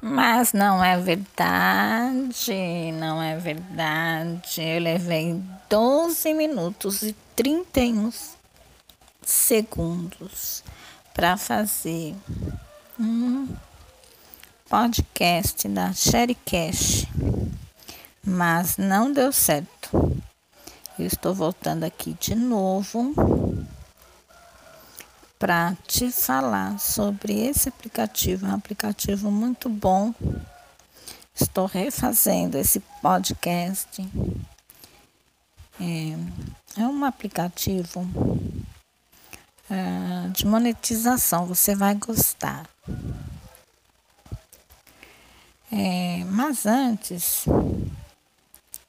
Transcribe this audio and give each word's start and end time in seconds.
Mas 0.00 0.52
não 0.52 0.84
é 0.84 0.98
verdade, 0.98 2.92
não 2.92 3.22
é 3.22 3.36
verdade. 3.38 4.60
Eu 4.60 4.80
levei 4.80 5.42
12 5.68 6.34
minutos 6.34 7.02
e 7.02 7.14
31 7.34 8.12
segundos 9.22 10.62
para 11.14 11.36
fazer 11.36 12.14
um 13.00 13.48
podcast 14.68 15.66
da 15.68 15.92
Sherrycast, 15.92 17.08
mas 18.24 18.76
não 18.76 19.12
deu 19.12 19.32
certo. 19.32 20.16
Eu 20.98 21.06
estou 21.06 21.34
voltando 21.34 21.84
aqui 21.84 22.16
de 22.20 22.34
novo 22.34 23.14
para 25.38 25.76
te 25.86 26.10
falar 26.10 26.78
sobre 26.78 27.32
esse 27.46 27.68
aplicativo, 27.68 28.46
é 28.46 28.50
um 28.50 28.54
aplicativo 28.54 29.30
muito 29.30 29.68
bom. 29.68 30.14
Estou 31.34 31.66
refazendo 31.66 32.56
esse 32.56 32.80
podcast. 33.02 34.00
É, 35.78 36.80
é 36.80 36.86
um 36.86 37.04
aplicativo 37.04 38.08
é, 39.70 40.28
de 40.30 40.46
monetização, 40.46 41.44
você 41.44 41.74
vai 41.74 41.94
gostar. 41.94 42.66
É, 45.70 46.24
mas 46.30 46.64
antes, 46.64 47.44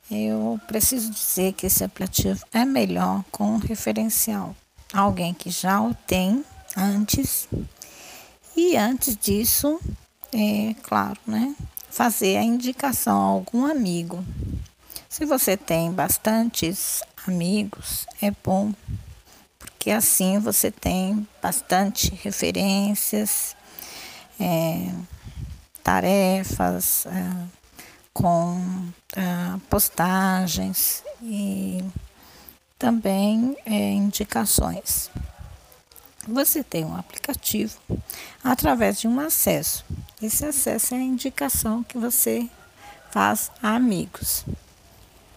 eu 0.09 0.57
preciso 0.67 1.11
dizer 1.11 1.51
que 1.53 1.65
esse 1.65 1.83
aplicativo 1.83 2.45
é 2.53 2.63
melhor 2.63 3.25
com 3.31 3.57
referencial 3.57 4.55
alguém 4.93 5.33
que 5.33 5.49
já 5.49 5.81
o 5.81 5.93
tem 5.93 6.43
antes. 6.75 7.47
E 8.55 8.75
antes 8.75 9.15
disso, 9.15 9.79
é 10.33 10.73
claro, 10.83 11.19
né? 11.25 11.55
Fazer 11.89 12.37
a 12.37 12.43
indicação 12.43 13.19
a 13.19 13.25
algum 13.25 13.65
amigo. 13.65 14.23
Se 15.09 15.25
você 15.25 15.57
tem 15.57 15.91
bastantes 15.91 17.01
amigos, 17.25 18.05
é 18.21 18.31
bom, 18.43 18.73
porque 19.57 19.91
assim 19.91 20.39
você 20.39 20.69
tem 20.69 21.27
bastante 21.41 22.13
referências, 22.23 23.55
é, 24.39 24.91
tarefas 25.83 27.05
é, 27.07 27.47
com 28.13 28.59
é, 29.15 29.59
postagens 29.69 31.03
e 31.21 31.83
também 32.77 33.57
é, 33.65 33.91
indicações. 33.91 35.09
Você 36.27 36.63
tem 36.63 36.83
um 36.83 36.95
aplicativo 36.95 37.77
através 38.43 38.99
de 38.99 39.07
um 39.07 39.19
acesso. 39.19 39.85
Esse 40.21 40.45
acesso 40.45 40.93
é 40.93 40.97
a 40.97 41.01
indicação 41.01 41.83
que 41.83 41.97
você 41.97 42.49
faz 43.11 43.49
a 43.63 43.75
amigos. 43.75 44.45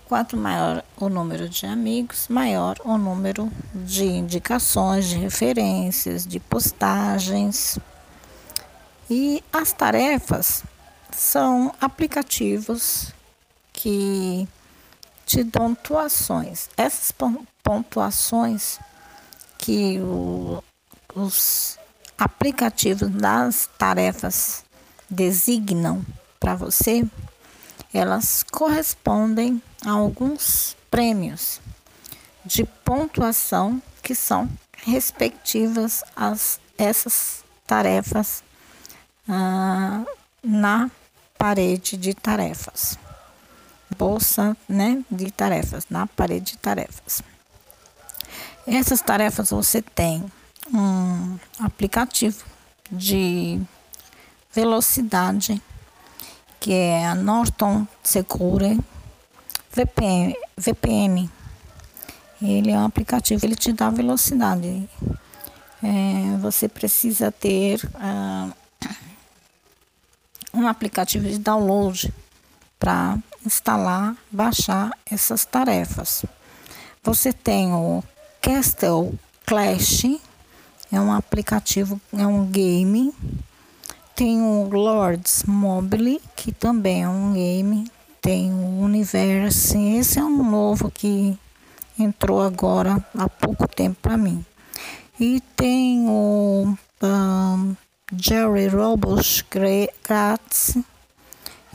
Quanto 0.06 0.36
maior 0.36 0.84
o 0.96 1.08
número 1.08 1.48
de 1.48 1.66
amigos, 1.66 2.26
maior 2.28 2.76
o 2.84 2.98
número 2.98 3.50
de 3.72 4.04
indicações, 4.04 5.08
de 5.08 5.16
referências, 5.16 6.26
de 6.26 6.40
postagens. 6.40 7.78
E 9.08 9.42
as 9.52 9.72
tarefas 9.72 10.64
são 11.12 11.72
aplicativos 11.80 13.12
que 13.72 14.48
te 15.30 15.44
dão 15.44 15.76
pontuações. 15.76 16.68
Essas 16.76 17.14
pontuações 17.62 18.80
que 19.56 20.00
o, 20.00 20.60
os 21.14 21.78
aplicativos 22.18 23.08
das 23.10 23.70
tarefas 23.78 24.64
designam 25.08 26.04
para 26.40 26.56
você, 26.56 27.04
elas 27.94 28.42
correspondem 28.50 29.62
a 29.86 29.92
alguns 29.92 30.76
prêmios 30.90 31.60
de 32.44 32.64
pontuação 32.84 33.80
que 34.02 34.16
são 34.16 34.50
respectivas 34.78 36.02
a 36.16 36.34
essas 36.76 37.44
tarefas 37.68 38.42
ah, 39.28 40.02
na 40.42 40.90
parede 41.38 41.96
de 41.96 42.14
tarefas 42.14 42.98
bolsa 44.00 44.56
né, 44.66 45.04
de 45.10 45.30
tarefas, 45.30 45.86
na 45.90 46.06
parede 46.06 46.52
de 46.52 46.58
tarefas. 46.58 47.22
Essas 48.66 49.02
tarefas 49.02 49.50
você 49.50 49.82
tem 49.82 50.24
um 50.72 51.38
aplicativo 51.58 52.42
de 52.90 53.60
velocidade, 54.54 55.60
que 56.58 56.72
é 56.72 57.06
a 57.06 57.14
Norton 57.14 57.86
Secure 58.02 58.80
VPN. 59.70 60.34
VPN. 60.56 61.30
Ele 62.40 62.70
é 62.70 62.78
um 62.78 62.86
aplicativo, 62.86 63.44
ele 63.44 63.54
te 63.54 63.70
dá 63.70 63.90
velocidade. 63.90 64.88
É, 65.82 66.38
você 66.38 66.68
precisa 66.68 67.30
ter 67.30 67.84
uh, 67.84 68.54
um 70.54 70.66
aplicativo 70.66 71.28
de 71.28 71.38
download 71.38 72.10
para 72.78 73.18
instalar, 73.44 74.16
baixar 74.30 74.90
essas 75.10 75.44
tarefas. 75.44 76.24
Você 77.02 77.32
tem 77.32 77.72
o 77.72 78.02
Castle 78.40 79.14
Clash, 79.46 80.04
é 80.92 81.00
um 81.00 81.12
aplicativo, 81.12 82.00
é 82.12 82.26
um 82.26 82.46
game. 82.46 83.14
Tem 84.14 84.40
o 84.42 84.68
Lords 84.68 85.44
Mobile, 85.44 86.20
que 86.36 86.52
também 86.52 87.02
é 87.02 87.08
um 87.08 87.32
game. 87.32 87.90
Tem 88.20 88.52
o 88.52 88.80
Universe, 88.80 89.78
esse 89.78 90.18
é 90.18 90.24
um 90.24 90.42
novo 90.48 90.90
que 90.90 91.38
entrou 91.98 92.42
agora 92.42 93.02
há 93.16 93.28
pouco 93.28 93.66
tempo 93.66 93.96
para 94.02 94.16
mim. 94.16 94.44
E 95.18 95.40
tem 95.56 96.06
o 96.06 96.76
um, 97.02 97.76
Jerry 98.14 98.68
Robles 98.68 99.44
grátis 100.02 100.76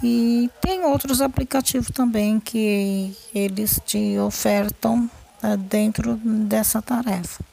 e 0.03 0.49
tem 0.61 0.83
outros 0.83 1.21
aplicativos 1.21 1.87
também 1.89 2.39
que 2.39 3.15
eles 3.33 3.79
te 3.85 4.17
ofertam 4.19 5.09
uh, 5.43 5.57
dentro 5.57 6.15
dessa 6.17 6.81
tarefa. 6.81 7.43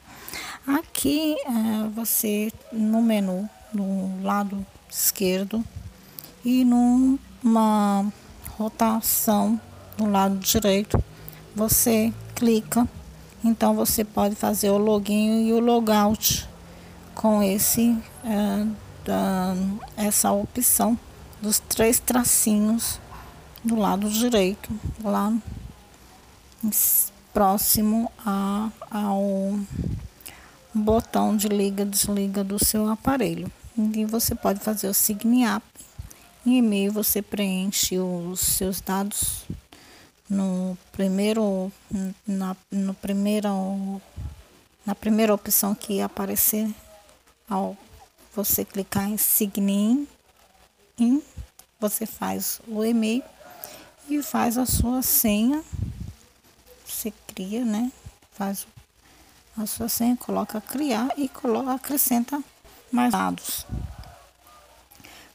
Aqui 0.67 1.37
uh, 1.47 1.91
você 1.91 2.53
no 2.73 3.01
menu, 3.01 3.49
no 3.73 4.23
lado 4.23 4.65
esquerdo 4.91 5.65
e 6.45 6.65
numa 6.65 8.07
rotação 8.59 9.61
do 9.97 10.07
lado 10.07 10.37
direito, 10.39 11.03
você 11.55 12.13
clica. 12.35 12.89
Então 13.45 13.75
você 13.75 14.05
pode 14.05 14.35
fazer 14.35 14.71
o 14.71 14.79
login 14.79 15.47
e 15.47 15.53
o 15.53 15.61
logout 15.61 16.49
com 17.15 17.43
esse 17.43 17.97
uh, 18.25 18.83
essa 19.97 20.31
opção 20.31 20.99
dos 21.43 21.59
três 21.59 21.99
tracinhos 21.99 23.01
do 23.65 23.75
lado 23.75 24.09
direito, 24.09 24.71
lá 25.03 25.33
próximo 27.35 28.11
a, 28.25 28.71
ao 28.91 29.59
botão 30.73 31.37
de 31.37 31.49
liga 31.49 31.85
desliga 31.85 32.45
do 32.45 32.65
seu 32.65 32.89
aparelho. 32.89 33.51
E 33.77 34.05
você 34.05 34.35
pode 34.35 34.61
fazer 34.61 34.87
o 34.87 34.95
sign 34.95 35.47
up. 35.49 35.67
Em 36.47 36.59
e-mail 36.59 36.93
você 36.93 37.21
preenche 37.21 37.99
os 37.99 38.41
seus 38.41 38.81
dados 38.81 39.45
no 40.29 40.77
primeiro 40.93 41.71
na 42.27 42.57
no 42.71 42.95
primeiro 42.95 44.01
na 44.85 44.95
primeira 44.95 45.35
opção 45.35 45.75
que 45.75 46.01
aparecer 46.01 46.73
ao 47.49 47.77
você 48.35 48.65
clicar 48.65 49.09
em 49.09 49.17
sign 49.17 50.09
in 50.99 51.23
você 51.83 52.07
faz 52.07 52.61
o 52.69 52.85
e-mail 52.85 53.25
e 54.09 54.23
faz 54.23 54.57
a 54.57 54.65
sua 54.65 55.03
senha. 55.03 55.65
Você 56.87 57.13
cria, 57.27 57.65
né? 57.65 57.91
Faz 58.31 58.69
a 59.59 59.67
sua 59.67 59.89
senha, 59.89 60.17
coloca 60.17 60.61
criar 60.61 61.11
e 61.17 61.29
coloca, 61.29 61.73
acrescenta 61.73 62.41
mais 62.93 63.11
dados. 63.11 63.67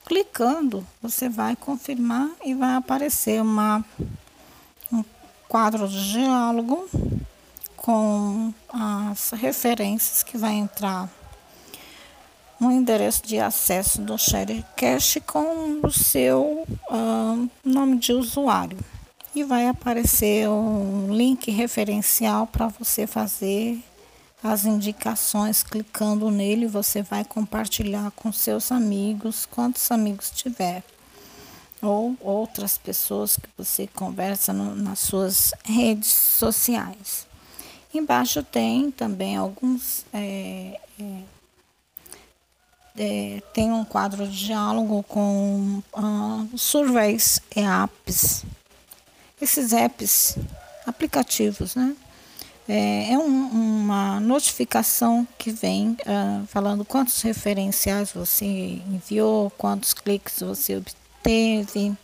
Clicando, 0.06 0.88
você 1.02 1.28
vai 1.28 1.54
confirmar 1.54 2.30
e 2.42 2.54
vai 2.54 2.76
aparecer 2.76 3.42
uma, 3.42 3.84
um 4.90 5.04
quadro 5.50 5.86
de 5.86 6.14
diálogo 6.14 6.90
com 7.76 8.54
as 8.70 9.32
referências 9.32 10.24
que 10.24 10.38
vai 10.38 10.54
entrar 10.54 11.10
um 12.68 12.72
endereço 12.72 13.26
de 13.26 13.40
acesso 13.40 14.02
do 14.02 14.16
Cache 14.76 15.22
com 15.22 15.80
o 15.82 15.92
seu 15.92 16.66
uh, 16.90 17.50
nome 17.64 17.98
de 17.98 18.12
usuário. 18.12 18.78
E 19.34 19.44
vai 19.44 19.68
aparecer 19.68 20.50
um 20.50 21.14
link 21.14 21.50
referencial 21.52 22.48
para 22.48 22.68
você 22.68 23.08
fazer 23.08 23.80
as 24.44 24.66
indicações. 24.66 25.64
Clicando 25.64 26.30
nele, 26.30 26.68
você 26.68 27.02
vai 27.02 27.24
compartilhar 27.24 28.12
com 28.12 28.32
seus 28.32 28.72
amigos, 28.72 29.46
quantos 29.46 29.90
amigos 29.92 30.32
tiver. 30.32 30.84
ou 31.82 32.18
outras 32.20 32.78
pessoas 32.78 33.38
que 33.38 33.50
você 33.56 33.88
conversa 33.88 34.52
no, 34.52 34.76
nas 34.76 35.00
suas 35.00 35.54
redes 35.64 36.12
sociais. 36.12 37.28
Embaixo 37.94 38.44
tem 38.44 38.90
também 38.92 39.38
alguns. 39.38 40.04
É, 40.12 40.80
é, 41.00 41.37
é, 42.98 43.42
tem 43.54 43.72
um 43.72 43.86
quadro 43.86 44.28
de 44.28 44.46
diálogo 44.48 45.04
com 45.04 45.82
uh, 45.94 46.58
surveys 46.58 47.40
e 47.56 47.62
apps. 47.62 48.44
Esses 49.40 49.72
apps, 49.72 50.38
aplicativos, 50.86 51.76
né? 51.76 51.96
É, 52.68 53.14
é 53.14 53.18
um, 53.18 53.48
uma 53.48 54.20
notificação 54.20 55.26
que 55.38 55.52
vem 55.52 55.92
uh, 55.92 56.46
falando 56.48 56.84
quantos 56.84 57.22
referenciais 57.22 58.12
você 58.12 58.46
enviou, 58.46 59.50
quantos 59.52 59.94
cliques 59.94 60.42
você 60.42 60.76
obteve. 60.76 61.96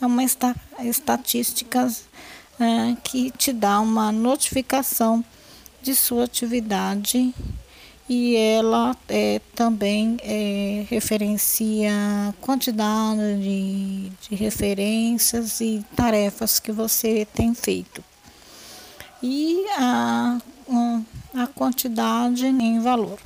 É 0.00 0.06
uma 0.06 0.22
esta, 0.22 0.54
estatística 0.80 1.86
uh, 1.86 2.96
que 3.02 3.30
te 3.30 3.52
dá 3.52 3.80
uma 3.80 4.12
notificação 4.12 5.24
de 5.80 5.94
sua 5.94 6.24
atividade 6.24 7.32
e 8.12 8.34
ela 8.34 8.96
é, 9.08 9.40
também 9.54 10.16
é, 10.24 10.84
referencia 10.90 11.92
quantidade 12.40 13.40
de, 13.40 14.10
de 14.28 14.34
referências 14.34 15.60
e 15.60 15.84
tarefas 15.94 16.58
que 16.58 16.72
você 16.72 17.24
tem 17.32 17.54
feito 17.54 18.02
e 19.22 19.64
a, 19.78 20.38
a 21.34 21.46
quantidade 21.46 22.46
em 22.46 22.80
valor. 22.80 23.18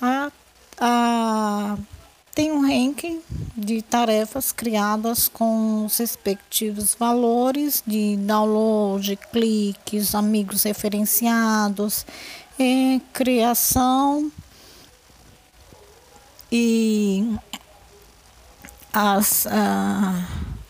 A, 0.00 0.32
a, 0.78 1.76
tem 2.34 2.52
um 2.52 2.60
ranking 2.60 3.20
de 3.56 3.82
tarefas 3.82 4.52
criadas 4.52 5.28
com 5.28 5.84
os 5.84 5.98
respectivos 5.98 6.94
valores 6.94 7.82
de 7.86 8.16
download, 8.16 9.18
cliques, 9.32 10.14
amigos 10.14 10.62
referenciados, 10.62 12.06
e 12.58 13.00
criação 13.12 14.30
e 16.50 17.36
as 18.92 19.44
uh, 19.46 20.24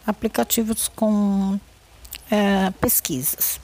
aplicativos 0.06 0.88
com 0.88 1.54
uh, 1.54 2.72
pesquisas. 2.80 3.60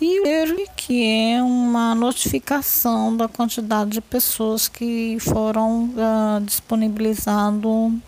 E 0.00 0.20
o 0.20 0.68
que 0.76 1.32
é 1.32 1.42
uma 1.42 1.94
notificação 1.94 3.16
da 3.16 3.26
quantidade 3.26 3.92
de 3.92 4.00
pessoas 4.00 4.68
que 4.68 5.16
foram 5.20 5.84
uh, 5.86 6.40
disponibilizando 6.44 7.98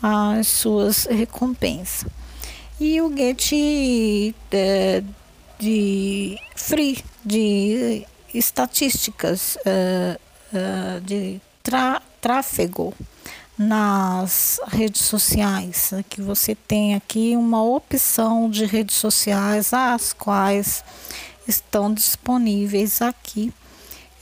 as 0.00 0.46
suas 0.46 1.06
recompensas. 1.06 2.08
E 2.80 3.00
o 3.00 3.14
Get 3.14 3.50
de, 3.50 4.34
de 5.58 6.38
free, 6.54 7.04
de 7.24 8.06
estatísticas 8.34 9.56
uh, 9.56 10.20
uh, 10.52 11.00
de 11.00 11.40
tráfego 12.20 12.92
nas 13.56 14.60
redes 14.66 15.02
sociais, 15.02 15.90
né, 15.92 16.04
que 16.08 16.20
você 16.20 16.54
tem 16.54 16.94
aqui 16.94 17.36
uma 17.36 17.62
opção 17.62 18.50
de 18.50 18.66
redes 18.66 18.96
sociais 18.96 19.72
as 19.72 20.12
quais 20.12 20.84
estão 21.46 21.94
disponíveis 21.94 23.00
aqui 23.00 23.52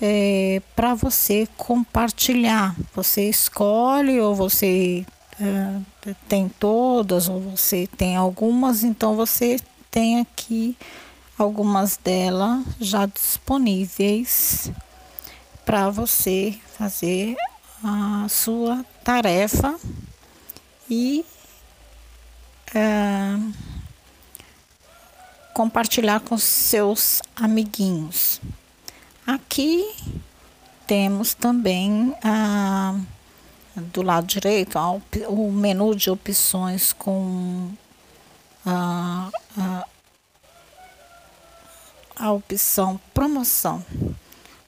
é, 0.01 0.61
para 0.77 0.95
você 0.95 1.49
compartilhar. 1.57 2.77
Você 2.95 3.29
escolhe 3.29 4.21
ou 4.21 4.35
você 4.35 5.07
é, 5.41 6.15
tem 6.29 6.49
todas 6.49 7.29
ou 7.29 7.41
você 7.41 7.89
tem 7.97 8.17
algumas, 8.17 8.83
então 8.83 9.17
você 9.17 9.59
tem 9.91 10.21
aqui 10.21 10.77
algumas 11.43 11.97
delas 11.97 12.65
já 12.81 13.07
disponíveis 13.07 14.71
para 15.65 15.91
você 15.91 16.59
fazer 16.79 17.37
a 17.83 18.27
sua 18.29 18.85
tarefa 19.03 19.79
e 20.89 21.25
é, 22.75 23.37
compartilhar 25.53 26.21
com 26.21 26.39
seus 26.39 27.21
amiguinhos. 27.35 28.41
Aqui 29.27 29.95
temos 30.87 31.35
também 31.35 32.15
do 33.93 34.03
lado 34.03 34.27
direito 34.27 34.79
o 35.29 35.51
menu 35.51 35.95
de 35.95 36.11
opções 36.11 36.93
com 36.93 37.71
a, 38.65 39.31
a 42.17 42.33
opção 42.33 43.01
promoção 43.13 43.85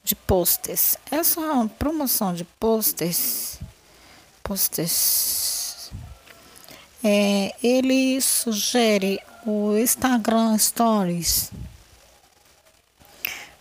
de 0.03 0.15
posters. 0.15 0.97
Essa 1.11 1.41
promoção 1.79 2.35
de 2.35 2.45
posters, 2.45 3.59
posters, 4.43 5.91
é, 7.03 7.55
ele 7.63 8.21
sugere 8.21 9.21
o 9.47 9.77
Instagram 9.77 10.57
Stories. 10.59 11.51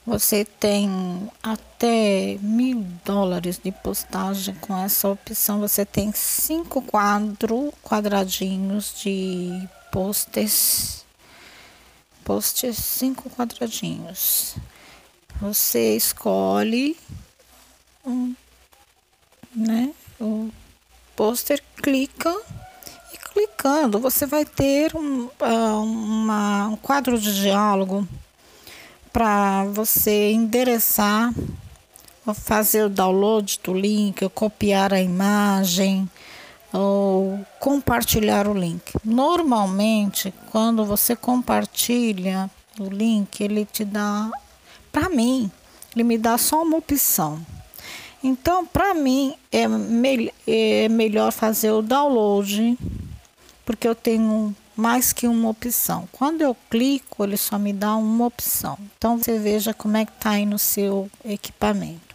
Você 0.06 0.44
tem 0.44 1.30
até 1.42 2.38
mil 2.42 2.86
dólares 3.06 3.58
de 3.64 3.72
postagem 3.72 4.54
com 4.56 4.78
essa 4.78 5.08
opção. 5.08 5.62
Você 5.62 5.86
tem 5.86 6.12
cinco 6.12 6.82
quadros 6.82 7.72
quadradinhos 7.82 8.94
de 9.02 9.68
posters. 9.92 11.03
Posters 12.24 12.78
cinco 12.78 13.30
quadradinhos. 13.30 14.56
Você 15.42 15.96
escolhe 15.96 16.98
um, 18.06 18.34
né, 19.56 19.94
o 20.20 20.50
pôster, 21.16 21.62
clica 21.76 22.34
e 23.14 23.18
clicando 23.18 24.00
você 24.00 24.26
vai 24.26 24.46
ter 24.46 24.96
um, 24.96 25.30
ah, 25.40 25.80
uma, 25.80 26.68
um 26.68 26.76
quadro 26.78 27.20
de 27.20 27.42
diálogo 27.42 28.08
para 29.12 29.66
você 29.66 30.32
endereçar 30.32 31.34
fazer 32.34 32.86
o 32.86 32.90
download 32.90 33.60
do 33.64 33.74
link, 33.74 34.30
copiar 34.30 34.94
a 34.94 35.02
imagem 35.02 36.10
ou 36.74 37.40
compartilhar 37.60 38.48
o 38.48 38.54
link. 38.54 38.82
Normalmente, 39.06 40.34
quando 40.52 40.84
você 40.84 41.16
compartilha 41.16 42.50
o 42.80 42.86
link, 42.86 43.42
ele 43.42 43.66
te 43.66 43.86
dá 43.86 44.30
para 44.92 45.08
mim, 45.10 45.50
ele 45.96 46.04
me 46.04 46.18
dá 46.18 46.38
só 46.38 46.64
uma 46.64 46.78
opção. 46.78 47.40
Então, 48.24 48.66
para 48.66 48.94
mim, 48.94 49.36
é, 49.52 49.68
me 49.68 50.34
é 50.48 50.88
melhor 50.90 51.32
fazer 51.32 51.72
o 51.72 51.82
download, 51.82 52.78
porque 53.66 53.88
eu 53.88 53.94
tenho 53.94 54.56
mais 54.76 55.12
que 55.12 55.28
uma 55.28 55.50
opção. 55.50 56.08
Quando 56.12 56.42
eu 56.42 56.56
clico, 56.70 57.24
ele 57.24 57.38
só 57.38 57.60
me 57.60 57.74
dá 57.74 57.96
uma 57.96 58.26
opção. 58.26 58.78
Então, 58.98 59.18
você 59.18 59.38
veja 59.38 59.74
como 59.74 59.98
é 59.98 60.06
que 60.06 60.12
está 60.12 60.32
aí 60.32 60.46
no 60.46 60.58
seu 60.58 61.10
equipamento. 61.26 62.13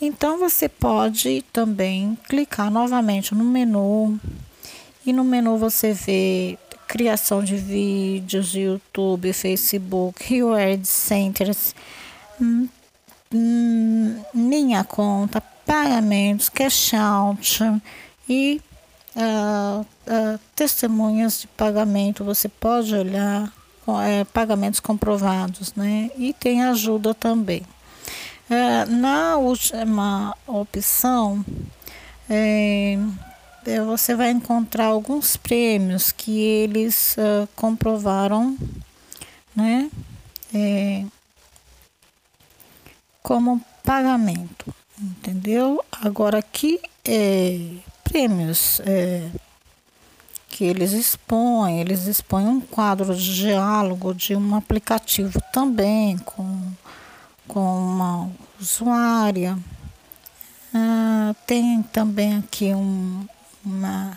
Então, 0.00 0.38
você 0.38 0.68
pode 0.68 1.42
também 1.52 2.16
clicar 2.28 2.70
novamente 2.70 3.34
no 3.34 3.44
menu. 3.44 4.18
E 5.04 5.12
no 5.12 5.24
menu 5.24 5.56
você 5.58 5.92
vê 5.92 6.58
criação 6.86 7.42
de 7.42 7.56
vídeos, 7.56 8.54
YouTube, 8.54 9.32
Facebook, 9.32 10.24
Rio 10.24 10.50
Centers, 10.82 11.74
hum, 12.40 12.68
hum, 13.32 14.16
minha 14.34 14.82
conta, 14.82 15.40
pagamentos, 15.64 16.48
cash 16.48 16.94
out 16.94 17.60
e 18.28 18.60
uh, 19.14 19.80
uh, 19.82 20.40
testemunhas 20.56 21.42
de 21.42 21.46
pagamento. 21.46 22.24
Você 22.24 22.48
pode 22.48 22.94
olhar 22.94 23.52
é, 24.04 24.24
pagamentos 24.24 24.80
comprovados, 24.80 25.72
né? 25.74 26.10
E 26.16 26.32
tem 26.32 26.62
ajuda 26.64 27.14
também. 27.14 27.62
É, 28.50 28.84
na 28.84 29.36
última 29.36 30.36
opção, 30.44 31.44
é, 32.28 32.98
é, 33.64 33.80
você 33.80 34.16
vai 34.16 34.32
encontrar 34.32 34.86
alguns 34.86 35.36
prêmios 35.36 36.10
que 36.10 36.40
eles 36.40 37.14
uh, 37.16 37.48
comprovaram, 37.54 38.58
né, 39.54 39.88
é, 40.52 41.04
como 43.22 43.60
pagamento, 43.84 44.74
entendeu? 45.00 45.84
Agora 45.92 46.40
aqui 46.40 46.80
é 47.04 47.56
prêmios 48.02 48.80
é, 48.84 49.30
que 50.48 50.64
eles 50.64 50.90
expõem, 50.90 51.80
eles 51.80 52.06
expõem 52.06 52.48
um 52.48 52.60
quadro 52.60 53.14
de 53.14 53.36
diálogo 53.36 54.12
de 54.12 54.34
um 54.34 54.56
aplicativo 54.56 55.40
também 55.52 56.18
com, 56.18 56.60
com 57.50 57.60
uma 57.60 58.30
usuária. 58.60 59.58
Ah, 60.72 61.34
tem 61.48 61.82
também 61.82 62.36
aqui 62.36 62.72
um, 62.72 63.26
uma, 63.64 64.16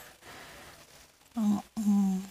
um, 1.36 1.60
um 1.80 2.22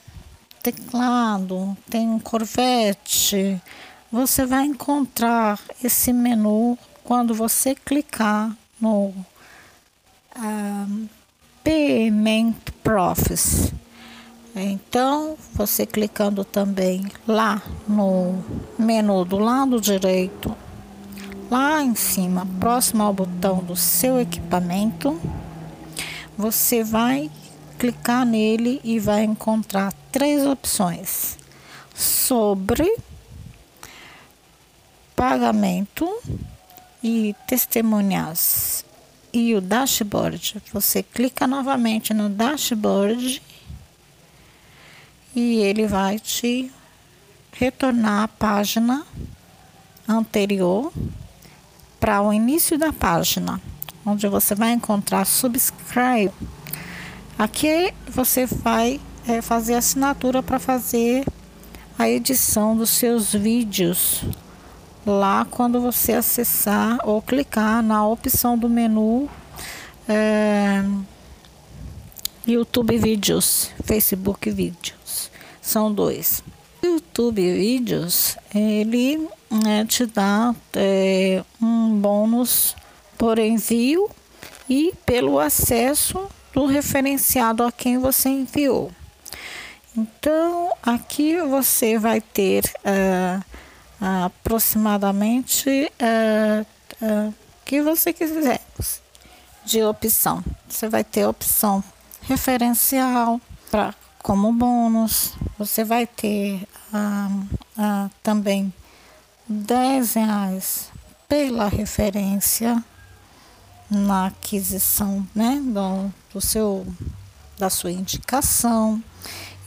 teclado, 0.63 1.77
tem 1.91 2.09
um 2.09 2.21
Corvette, 2.21 3.61
você 4.13 4.47
vai 4.47 4.65
encontrar 4.65 5.59
esse 5.83 6.13
menu 6.13 6.79
quando 7.03 7.35
você 7.35 7.75
clicar 7.75 8.57
no 8.81 9.13
ah, 10.37 10.87
Payment 11.65 12.55
Profits. 12.85 13.73
Então, 14.55 15.37
você 15.53 15.85
clicando 15.85 16.45
também 16.45 17.11
lá 17.27 17.61
no 17.89 18.45
menu 18.79 19.25
do 19.25 19.39
lado 19.39 19.81
direito, 19.81 20.55
lá 21.53 21.83
em 21.83 21.95
cima, 21.95 22.49
próximo 22.59 23.03
ao 23.03 23.13
botão 23.13 23.63
do 23.63 23.77
seu 23.77 24.19
equipamento, 24.19 25.21
você 26.35 26.83
vai 26.83 27.31
clicar 27.79 28.25
nele 28.25 28.81
e 28.83 28.99
vai 28.99 29.23
encontrar 29.23 29.93
três 30.11 30.47
opções 30.47 31.37
sobre 31.95 32.91
pagamento 35.15 36.09
e 37.05 37.37
testemunhas 37.47 38.83
e 39.31 39.55
o 39.55 39.61
dashboard. 39.61 40.57
Você 40.73 41.03
clica 41.03 41.47
novamente 41.47 42.15
no 42.15 42.31
dashboard 42.31 43.43
e 45.37 45.57
ele 45.59 45.87
vai 45.87 46.19
te 46.19 46.73
retornar 47.53 48.23
a 48.23 48.29
página 48.29 49.07
anterior 50.09 50.91
para 52.03 52.21
o 52.21 52.33
início 52.33 52.77
da 52.77 52.93
página, 52.93 53.61
onde 54.05 54.27
você 54.27 54.57
vai 54.57 54.73
encontrar 54.73 55.25
subscribe. 55.25 56.33
Aqui 57.39 57.95
você 58.09 58.45
vai 58.45 59.01
é, 59.25 59.41
fazer 59.41 59.75
assinatura 59.75 60.43
para 60.43 60.59
fazer 60.59 61.25
a 61.97 62.11
edição 62.11 62.77
dos 62.77 62.91
seus 62.91 63.33
vídeos 63.33 64.25
lá 65.07 65.47
quando 65.49 65.81
você 65.81 66.15
acessar 66.15 66.99
ou 67.05 67.23
clicar 67.23 67.85
na 67.85 68.05
opção 68.05 68.59
do 68.59 68.69
menu 68.69 69.31
é, 70.09 70.83
YouTube 72.45 72.99
Vídeos, 72.99 73.71
Facebook 73.85 74.51
Vídeos. 74.51 75.31
São 75.61 75.95
dois. 75.95 76.43
YouTube 76.83 77.41
Vídeos, 77.55 78.37
ele 78.53 79.29
é, 79.67 79.85
te 79.85 80.07
dá 80.07 80.55
é, 80.75 81.45
um 81.61 81.97
bônus 81.99 82.75
por 83.19 83.39
envio 83.39 84.11
e 84.69 84.93
pelo 85.05 85.39
acesso 85.39 86.29
do 86.55 86.67
referenciado 86.67 87.63
a 87.63 87.71
quem 87.71 87.99
você 87.99 88.29
enviou. 88.29 88.91
Então, 89.97 90.73
aqui 90.83 91.37
você 91.39 91.99
vai 91.99 92.21
ter 92.21 92.65
uh, 92.65 93.45
aproximadamente 94.01 95.93
uh, 96.01 96.67
uh, 97.05 97.35
que 97.65 97.83
você 97.83 98.13
quiser 98.13 98.61
de 99.65 99.83
opção. 99.83 100.43
Você 100.69 100.89
vai 100.89 101.05
ter 101.05 101.27
opção 101.27 101.85
referencial 102.23 103.41
para 103.71 103.95
como 104.23 104.53
bônus. 104.53 105.35
Você 105.59 105.85
vai 105.85 106.07
ter 106.07 106.67
uh, 106.93 107.59
uh, 107.79 108.11
também 108.23 108.73
10 109.53 110.15
reais 110.15 110.91
pela 111.29 111.69
referência 111.69 112.83
na 113.91 114.27
aquisição 114.27 115.27
né, 115.35 115.61
do, 115.63 116.13
do 116.33 116.41
seu 116.41 116.87
da 117.59 117.69
sua 117.71 117.93
indicação 117.93 119.03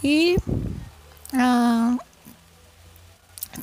e 0.04 0.36
uh, 1.34 2.00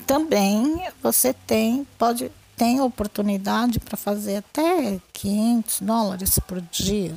também 0.06 0.88
você 1.02 1.34
tem, 1.34 1.86
pode 1.98 2.30
tem 2.56 2.80
oportunidade 2.80 3.80
para 3.80 3.96
fazer 3.96 4.36
até 4.36 5.00
500 5.12 5.80
dólares 5.80 6.38
por 6.38 6.60
dia, 6.60 7.14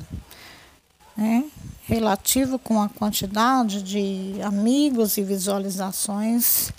né? 1.16 1.44
relativo 1.84 2.58
com 2.58 2.82
a 2.82 2.88
quantidade 2.88 3.82
de 3.82 4.34
amigos 4.42 5.16
e 5.16 5.22
visualizações 5.22 6.72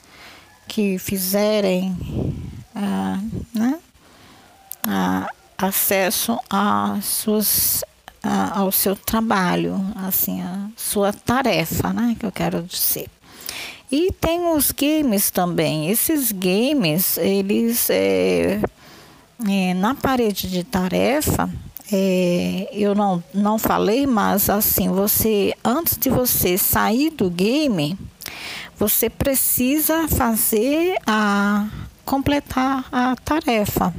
que 0.67 0.97
fizerem 0.97 1.95
ah, 2.75 3.19
né? 3.53 3.79
ah, 4.83 5.27
acesso 5.57 6.39
às 6.49 7.05
suas, 7.05 7.83
ah, 8.21 8.59
ao 8.59 8.71
seu 8.71 8.95
trabalho, 8.95 9.75
assim, 9.95 10.41
a 10.41 10.69
sua 10.75 11.11
tarefa, 11.11 11.91
né? 11.91 12.15
que 12.19 12.25
eu 12.25 12.31
quero 12.31 12.61
dizer. 12.63 13.07
E 13.91 14.11
tem 14.11 14.53
os 14.53 14.71
games 14.71 15.31
também. 15.31 15.89
Esses 15.89 16.31
games, 16.31 17.17
eles 17.17 17.89
é, 17.89 18.61
é, 19.47 19.73
na 19.73 19.95
parede 19.95 20.49
de 20.49 20.63
tarefa, 20.63 21.49
é, 21.91 22.67
eu 22.73 22.93
não, 22.93 23.23
não 23.33 23.57
falei, 23.57 24.05
mas 24.05 24.49
assim, 24.49 24.89
você 24.89 25.53
antes 25.63 25.97
de 25.97 26.09
você 26.09 26.57
sair 26.57 27.11
do 27.11 27.29
game, 27.29 27.97
você 28.77 29.09
precisa 29.09 30.07
fazer 30.07 30.97
a 31.05 31.67
completar 32.05 32.85
a 32.91 33.15
tarefa. 33.15 33.93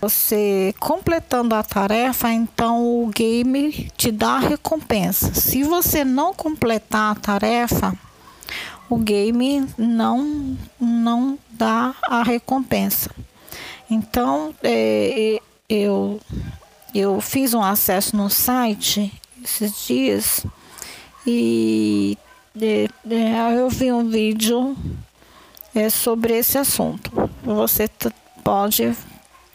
Você 0.00 0.72
completando 0.78 1.54
a 1.56 1.62
tarefa, 1.62 2.30
então 2.32 3.02
o 3.02 3.08
game 3.08 3.90
te 3.96 4.12
dá 4.12 4.38
recompensa. 4.38 5.34
Se 5.34 5.64
você 5.64 6.04
não 6.04 6.32
completar 6.32 7.12
a 7.12 7.14
tarefa, 7.18 7.92
o 8.88 8.96
game 8.96 9.66
não, 9.76 10.56
não 10.78 11.36
dá 11.50 11.94
a 12.08 12.22
recompensa. 12.22 13.10
Então, 13.90 14.54
é, 14.62 15.40
eu, 15.68 16.20
eu 16.94 17.20
fiz 17.20 17.52
um 17.52 17.62
acesso 17.62 18.16
no 18.16 18.30
site 18.30 19.12
esses 19.42 19.84
dias 19.84 20.46
e 21.26 22.16
é, 22.60 22.88
é, 23.10 23.58
eu 23.58 23.68
vi 23.68 23.92
um 23.92 24.08
vídeo 24.08 24.76
é, 25.74 25.88
sobre 25.88 26.36
esse 26.36 26.58
assunto. 26.58 27.10
Você 27.42 27.88
pode 28.44 28.94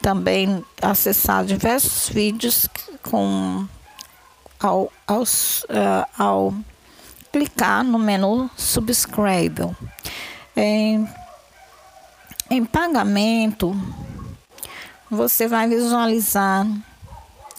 também 0.02 0.64
acessar 0.82 1.46
diversos 1.46 2.10
vídeos 2.10 2.68
com 3.04 3.68
ao, 4.60 4.92
aos, 5.06 5.64
uh, 5.64 6.08
ao 6.18 6.54
clicar 7.32 7.84
no 7.84 8.00
menu 8.00 8.50
Subscribe. 8.56 9.76
Em, 10.56 11.08
em 12.50 12.66
pagamento, 12.66 13.76
você 15.10 15.48
vai 15.48 15.68
visualizar 15.68 16.66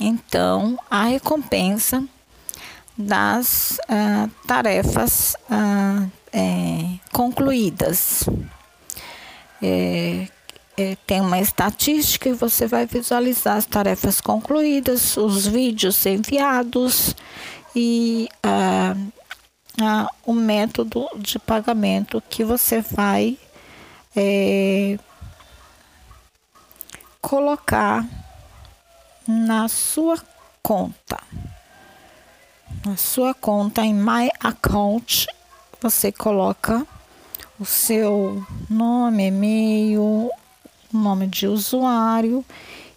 então 0.01 0.79
a 0.91 1.05
recompensa 1.05 2.05
das 2.99 3.79
uh, 3.89 4.29
tarefas 4.45 5.37
uh, 5.49 6.11
é, 6.33 6.99
concluídas. 7.13 8.29
É, 9.63 10.27
é, 10.77 10.97
tem 11.07 11.21
uma 11.21 11.39
estatística 11.39 12.29
e 12.29 12.33
você 12.33 12.67
vai 12.67 12.87
visualizar 12.87 13.57
as 13.57 13.67
tarefas 13.67 14.21
concluídas, 14.21 15.17
os 15.17 15.47
vídeos 15.47 16.05
enviados 16.07 17.15
e 17.75 18.29
ah, 18.43 18.95
o 20.25 20.33
método 20.33 21.09
de 21.17 21.39
pagamento 21.39 22.23
que 22.29 22.45
você 22.45 22.81
vai 22.81 23.39
é, 24.15 24.99
colocar 27.21 28.05
na 29.27 29.69
sua 29.69 30.19
conta. 30.63 31.19
Na 32.85 32.97
sua 32.97 33.35
conta 33.35 33.83
em 33.83 33.93
My 33.93 34.31
Account, 34.41 35.27
você 35.81 36.13
coloca 36.13 36.87
o 37.59 37.65
seu 37.65 38.45
nome, 38.71 39.27
e-mail, 39.27 40.31
nome 40.93 41.27
de 41.27 41.47
usuário 41.47 42.45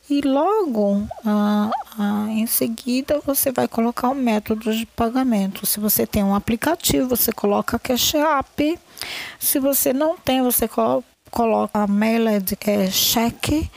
e 0.10 0.22
logo 0.22 1.08
ah, 1.26 1.72
ah, 1.98 2.26
em 2.30 2.46
seguida 2.46 3.22
você 3.26 3.52
vai 3.52 3.68
colocar 3.68 4.10
o 4.10 4.16
método 4.16 4.76
de 4.76 4.86
pagamento. 4.86 5.66
Se 5.66 5.80
você 5.80 6.06
tem 6.06 6.24
um 6.24 6.36
aplicativo, 6.36 7.10
você 7.10 7.32
coloca 7.32 7.80
Cash 7.80 8.16
App. 8.16 8.80
Se 9.40 9.60
você 9.60 9.94
não 9.94 10.18
tem, 10.18 10.42
você 10.42 10.68
colo 10.68 11.04
coloca 11.32 11.88
Mailed 11.88 12.58
é, 12.68 12.92
cheque. 12.92 13.72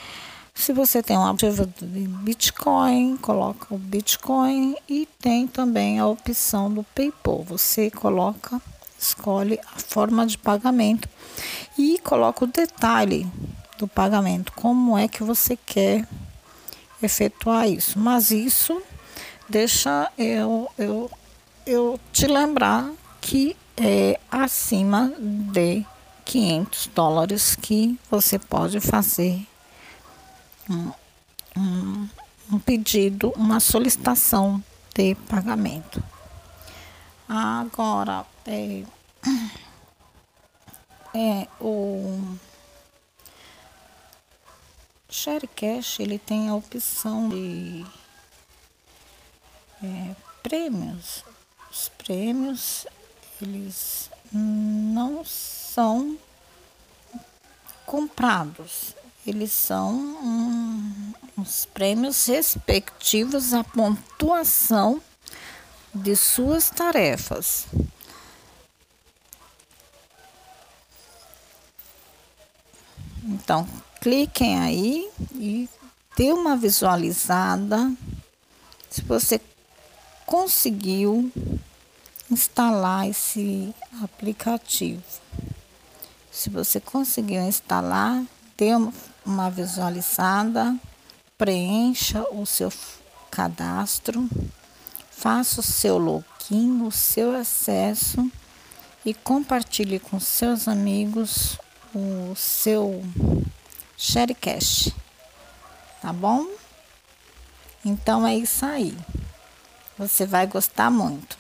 Se 0.55 0.73
você 0.73 1.03
tem 1.03 1.19
um 1.19 1.27
aplicativo 1.27 1.67
de 1.83 2.07
Bitcoin, 2.07 3.19
coloca 3.19 3.75
o 3.75 3.77
Bitcoin 3.77 4.77
e 4.89 5.07
tem 5.21 5.47
também 5.47 5.99
a 5.99 6.07
opção 6.07 6.73
do 6.73 6.83
PayPal. 6.95 7.43
Você 7.43 7.91
coloca, 7.91 8.63
escolhe 8.99 9.61
a 9.75 9.79
forma 9.79 10.25
de 10.25 10.39
pagamento 10.39 11.09
e 11.77 11.99
coloca 11.99 12.45
o 12.45 12.49
detalhe 12.49 13.27
do 13.77 13.87
pagamento, 13.87 14.53
como 14.53 14.97
é 14.97 15.07
que 15.09 15.23
você 15.23 15.57
quer 15.57 16.09
efetuar 17.03 17.69
isso. 17.69 17.99
Mas 17.99 18.31
isso 18.31 18.81
deixa 19.49 20.11
eu, 20.17 20.71
eu, 20.79 21.11
eu 21.67 22.01
te 22.11 22.27
lembrar 22.27 22.91
que 23.21 23.57
é 23.77 24.19
acima 24.31 25.13
de 25.19 25.85
500 26.25 26.91
dólares 26.95 27.57
que 27.57 27.99
você 28.09 28.39
pode 28.39 28.81
fazer 28.81 29.45
um, 30.69 30.93
um, 31.57 32.09
um 32.53 32.59
pedido, 32.59 33.33
uma 33.37 33.61
solicitação 33.61 34.63
de 34.95 35.15
pagamento. 35.15 36.03
Agora, 37.29 38.27
é, 38.47 38.85
é 41.15 41.49
o 41.61 42.37
Share 45.09 45.47
Cash 45.49 46.01
ele 46.01 46.19
tem 46.19 46.49
a 46.49 46.55
opção 46.55 47.29
de 47.29 47.87
é, 49.83 50.15
prêmios. 50.43 51.25
Os 51.71 51.89
prêmios 51.89 52.87
eles 53.41 54.11
não 54.33 55.25
são 55.25 56.19
comprados, 57.87 58.95
eles 59.27 59.53
são 59.53 59.95
um, 59.95 61.13
os 61.39 61.65
prêmios 61.67 62.27
respectivos 62.27 63.55
à 63.55 63.65
pontuação 63.65 65.01
de 65.95 66.15
suas 66.15 66.69
tarefas. 66.69 67.67
Então, 73.23 73.67
cliquem 74.01 74.61
aí 74.61 75.11
e 75.35 75.69
dê 76.17 76.31
uma 76.33 76.57
visualizada 76.57 77.91
se 78.91 79.01
você 79.03 79.41
conseguiu 80.27 81.33
instalar 82.31 83.09
esse 83.09 83.75
aplicativo. 84.03 85.03
Se 86.31 86.51
você 86.51 86.81
conseguiu 86.81 87.41
instalar, 87.43 88.23
dê 88.57 88.75
uma 89.25 89.51
visualizada, 89.51 90.77
preencha 91.37 92.25
o 92.31 92.45
seu 92.45 92.73
cadastro, 93.31 94.29
faça 95.11 95.61
o 95.61 95.63
seu 95.63 95.99
login, 95.99 96.83
o 96.83 96.91
seu 96.91 97.35
acesso 97.37 98.31
e 99.05 99.13
compartilhe 99.13 99.99
com 99.99 100.21
seus 100.21 100.69
amigos 100.69 101.59
o 101.95 102.35
seu 102.35 103.03
Sharecast. 103.97 104.95
Tá 106.01 106.13
bom? 106.13 106.47
Então 107.85 108.27
é 108.27 108.37
isso 108.37 108.65
aí. 108.65 108.97
Você 109.99 110.27
vai 110.27 110.47
gostar 110.47 110.91
muito. 110.91 111.39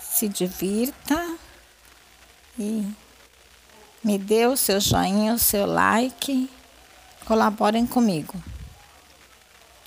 Se 0.00 0.28
divirta 0.28 1.36
e 2.58 2.86
me 4.06 4.18
dê 4.18 4.46
o 4.46 4.56
seu 4.56 4.78
joinha, 4.78 5.34
o 5.34 5.38
seu 5.38 5.66
like. 5.66 6.48
Colaborem 7.24 7.84
comigo. 7.84 8.40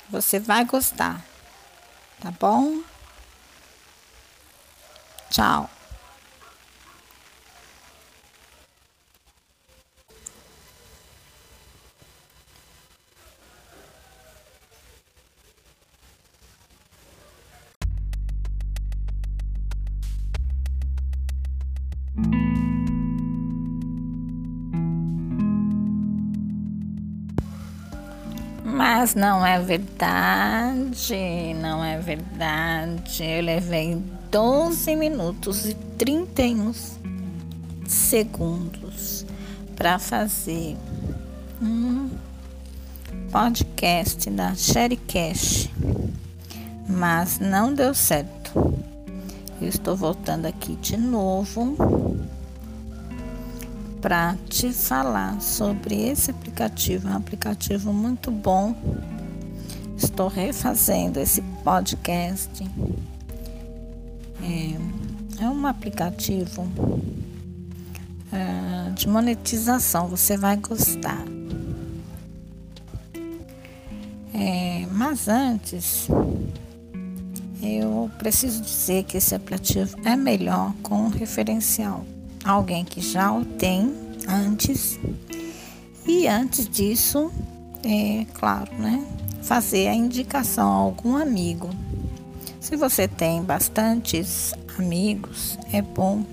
Você 0.09 0.41
vai 0.41 0.65
gostar. 0.65 1.23
Tá 2.19 2.29
bom? 2.29 2.81
Tchau. 5.29 5.69
Mas 28.63 29.15
não 29.15 29.45
é 29.45 29.59
verdade, 29.59 31.53
não 31.59 31.83
é 31.83 31.97
verdade. 31.99 33.23
Eu 33.23 33.43
levei 33.43 34.01
12 34.31 34.95
minutos 34.95 35.65
e 35.65 35.73
31 35.97 36.73
segundos 37.87 39.25
para 39.75 39.97
fazer 39.97 40.77
um 41.61 42.09
podcast 43.31 44.29
da 44.29 44.53
Sherrycast, 44.55 45.73
mas 46.87 47.39
não 47.39 47.73
deu 47.73 47.93
certo. 47.93 48.79
Eu 49.61 49.67
estou 49.67 49.95
voltando 49.95 50.45
aqui 50.45 50.75
de 50.75 50.97
novo 50.97 51.75
para 54.01 54.35
te 54.47 54.71
falar 54.71 55.41
sobre 55.41 55.95
esse 56.09 56.31
aplicativo. 56.31 57.07
É 57.07 57.11
um 57.11 57.17
aplicativo 57.17 57.93
muito 57.93 58.31
bom. 58.31 58.75
Estou 59.97 60.27
refazendo 60.27 61.19
esse 61.19 61.41
podcast. 61.63 62.49
É, 64.41 65.43
é 65.43 65.49
um 65.49 65.67
aplicativo 65.67 66.67
é, 68.31 68.91
de 68.91 69.07
monetização. 69.07 70.07
Você 70.07 70.37
vai 70.37 70.55
gostar. 70.55 71.23
É, 74.33 74.85
mas 74.91 75.27
antes, 75.27 76.07
eu 77.61 78.09
preciso 78.17 78.61
dizer 78.61 79.03
que 79.03 79.17
esse 79.17 79.35
aplicativo 79.35 79.97
é 80.05 80.15
melhor 80.15 80.73
com 80.81 81.09
referencial 81.09 82.05
alguém 82.43 82.83
que 82.85 83.01
já 83.01 83.31
o 83.31 83.43
tem 83.45 83.93
antes. 84.27 84.99
E 86.07 86.27
antes 86.27 86.67
disso, 86.67 87.31
é 87.83 88.25
claro, 88.33 88.71
né? 88.77 89.05
Fazer 89.41 89.87
a 89.87 89.93
indicação 89.93 90.67
a 90.67 90.75
algum 90.75 91.15
amigo. 91.15 91.69
Se 92.59 92.75
você 92.75 93.07
tem 93.07 93.43
bastantes 93.43 94.53
amigos, 94.77 95.57
é 95.71 95.81
bom, 95.81 96.23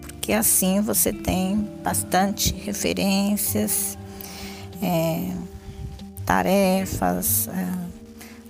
porque 0.00 0.32
assim 0.32 0.80
você 0.80 1.12
tem 1.12 1.68
bastante 1.82 2.54
referências, 2.54 3.98
é, 4.82 5.32
tarefas 6.24 7.48
é, 7.48 7.68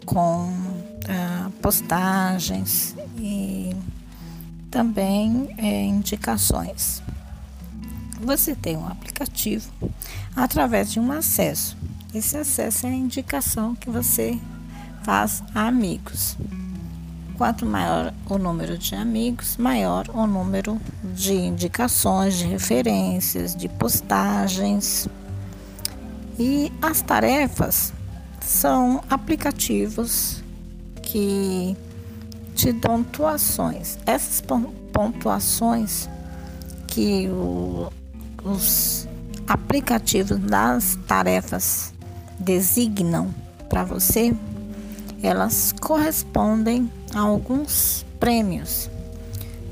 com 0.04 0.52
é, 1.08 1.50
postagens 1.60 2.94
e 3.18 3.59
também 4.70 5.54
é, 5.58 5.84
indicações. 5.84 7.02
Você 8.20 8.54
tem 8.54 8.76
um 8.76 8.86
aplicativo 8.86 9.70
através 10.36 10.92
de 10.92 11.00
um 11.00 11.10
acesso. 11.10 11.76
Esse 12.14 12.36
acesso 12.36 12.86
é 12.86 12.90
a 12.90 12.94
indicação 12.94 13.74
que 13.74 13.88
você 13.88 14.38
faz 15.02 15.42
a 15.54 15.66
amigos. 15.66 16.36
Quanto 17.36 17.64
maior 17.64 18.12
o 18.28 18.36
número 18.36 18.76
de 18.76 18.94
amigos, 18.94 19.56
maior 19.56 20.06
o 20.12 20.26
número 20.26 20.78
de 21.14 21.32
indicações, 21.32 22.36
de 22.36 22.46
referências, 22.46 23.56
de 23.56 23.68
postagens. 23.68 25.08
E 26.38 26.70
as 26.82 27.00
tarefas 27.00 27.92
são 28.42 29.02
aplicativos 29.08 30.42
que 31.02 31.76
dão 32.54 33.02
pontuações. 33.02 33.98
Essas 34.06 34.42
pontuações 34.92 36.08
que 36.86 37.28
o, 37.28 37.90
os 38.44 39.08
aplicativos 39.46 40.38
das 40.38 40.98
tarefas 41.06 41.92
designam 42.38 43.34
para 43.68 43.84
você, 43.84 44.34
elas 45.22 45.72
correspondem 45.80 46.90
a 47.14 47.20
alguns 47.20 48.04
prêmios 48.18 48.90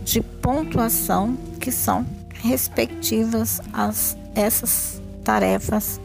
de 0.05 0.21
pontuação 0.21 1.37
que 1.61 1.71
são 1.71 2.07
respectivas 2.43 3.61
a 3.73 3.91
essas 4.35 5.03
tarefas 5.25 6.01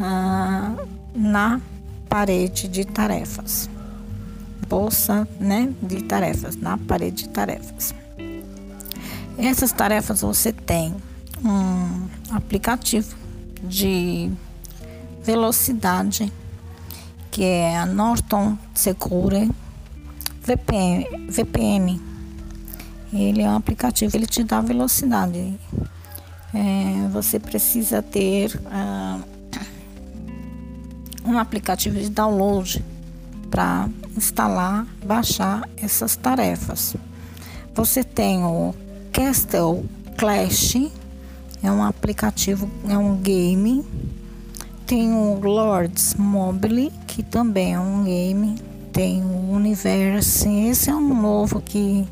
ah, 0.00 0.74
na 1.14 1.60
parede 2.08 2.68
de 2.68 2.84
tarefas 2.84 3.68
bolsa 4.72 5.28
né, 5.38 5.70
de 5.82 6.02
tarefas, 6.04 6.56
na 6.56 6.78
parede 6.78 7.24
de 7.24 7.28
tarefas. 7.28 7.94
Essas 9.36 9.70
tarefas 9.70 10.22
você 10.22 10.50
tem 10.50 10.94
um 11.44 12.08
aplicativo 12.34 13.14
de 13.62 14.32
velocidade 15.22 16.32
que 17.30 17.44
é 17.44 17.76
a 17.76 17.84
Norton 17.84 18.56
Secure 18.74 19.50
VPN, 20.42 21.28
VPN. 21.28 22.00
Ele 23.12 23.42
é 23.42 23.48
um 23.50 23.56
aplicativo, 23.56 24.16
ele 24.16 24.26
te 24.26 24.42
dá 24.42 24.62
velocidade. 24.62 25.54
É, 26.54 27.08
você 27.12 27.38
precisa 27.38 28.00
ter 28.00 28.56
uh, 28.56 29.22
um 31.26 31.38
aplicativo 31.38 31.98
de 31.98 32.08
download 32.08 32.82
para 33.50 33.88
instalar, 34.16 34.86
baixar 35.04 35.68
essas 35.76 36.16
tarefas. 36.16 36.96
Você 37.74 38.04
tem 38.04 38.44
o 38.44 38.74
Castle 39.12 39.84
Clash, 40.16 40.76
é 41.62 41.70
um 41.70 41.82
aplicativo, 41.82 42.70
é 42.88 42.96
um 42.96 43.16
game. 43.16 43.84
Tem 44.86 45.12
o 45.12 45.40
Lords 45.40 46.14
Mobile, 46.14 46.92
que 47.06 47.22
também 47.22 47.74
é 47.74 47.80
um 47.80 48.04
game. 48.04 48.56
Tem 48.92 49.22
o 49.22 49.52
Universe, 49.52 50.48
esse 50.48 50.90
é 50.90 50.94
um 50.94 51.20
novo 51.20 51.62
que 51.62 52.06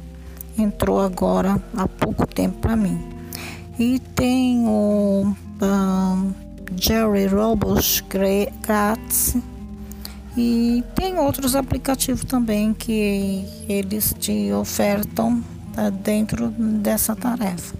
entrou 0.56 1.00
agora 1.00 1.62
há 1.76 1.86
pouco 1.86 2.26
tempo 2.26 2.58
para 2.58 2.76
mim. 2.76 2.98
E 3.78 3.98
tem 3.98 4.64
o 4.66 5.34
um, 5.62 6.32
Jerry 6.76 7.26
Robles 7.26 8.02
grátis. 8.08 9.36
E 10.36 10.84
tem 10.94 11.18
outros 11.18 11.56
aplicativos 11.56 12.24
também 12.24 12.72
que 12.72 13.44
eles 13.68 14.14
te 14.18 14.52
ofertam 14.52 15.42
tá, 15.74 15.90
dentro 15.90 16.48
dessa 16.50 17.16
tarefa. 17.16 17.74